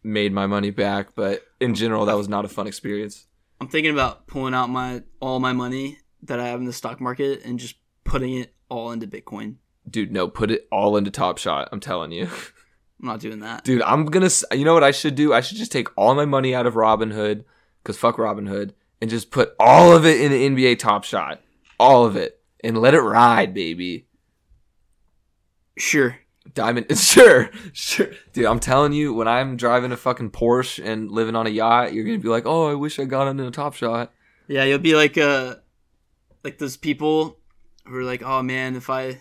[0.03, 3.26] made my money back, but in general that was not a fun experience.
[3.61, 7.01] I'm thinking about pulling out my all my money that I have in the stock
[7.01, 9.57] market and just putting it all into Bitcoin.
[9.89, 11.68] Dude, no, put it all into Top Shot.
[11.72, 12.24] I'm telling you.
[13.01, 13.64] I'm not doing that.
[13.64, 14.30] Dude, I'm gonna.
[14.53, 15.32] You know what I should do?
[15.32, 17.45] I should just take all my money out of Robinhood,
[17.84, 21.40] cause fuck Robinhood, and just put all of it in the NBA Top Shot,
[21.78, 24.07] all of it, and let it ride, baby.
[25.76, 26.18] Sure.
[26.55, 28.46] Diamond, sure, sure, dude.
[28.46, 32.05] I'm telling you, when I'm driving a fucking Porsche and living on a yacht, you're
[32.05, 34.12] gonna be like, "Oh, I wish I got into a Top Shot."
[34.46, 35.57] Yeah, you'll be like uh
[36.42, 37.38] like those people
[37.84, 39.18] who are like, "Oh man, if I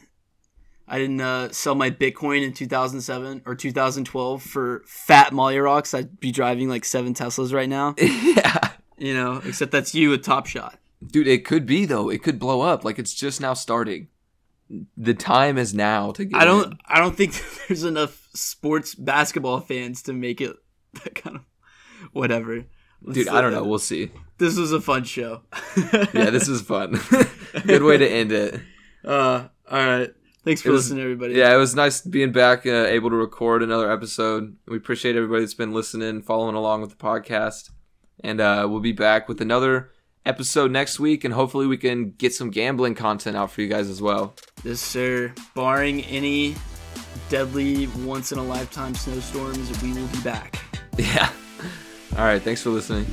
[0.88, 6.20] I didn't uh, sell my Bitcoin in 2007 or 2012 for fat Molly rocks, I'd
[6.22, 8.57] be driving like seven Teslas right now." yeah,
[8.98, 10.80] You know, except that's you with Top Shot.
[11.06, 11.28] dude.
[11.28, 12.10] It could be though.
[12.10, 12.84] It could blow up.
[12.84, 14.08] Like it's just now starting.
[14.98, 16.40] The time is now to get.
[16.42, 16.78] I don't in.
[16.88, 17.34] I don't think
[17.68, 20.56] there's enough sports basketball fans to make it
[21.04, 21.42] that kind of
[22.12, 22.66] whatever.
[23.12, 23.28] dude.
[23.28, 23.64] I don't know.
[23.64, 24.12] We'll see.
[24.40, 25.42] This was a fun show.
[26.14, 27.00] Yeah, this was fun.
[27.66, 28.60] Good way to end it.
[29.06, 30.10] uh all right.
[30.44, 31.34] Thanks for was- listening everybody.
[31.36, 34.56] Yeah, it was nice being back, uh, able to record another episode.
[34.68, 37.70] We appreciate everybody that's been listening, following along with the podcast,
[38.24, 39.92] and uh, we'll be back with another
[40.26, 43.90] episode next week, and hopefully we can get some gambling content out for you guys
[43.90, 44.36] as well.
[44.64, 45.34] Yes, sir.
[45.56, 46.56] Barring any
[47.30, 50.60] deadly once in a lifetime snowstorms, we will be back.
[50.98, 51.30] Yeah.
[52.18, 52.42] All right.
[52.42, 53.06] Thanks for listening.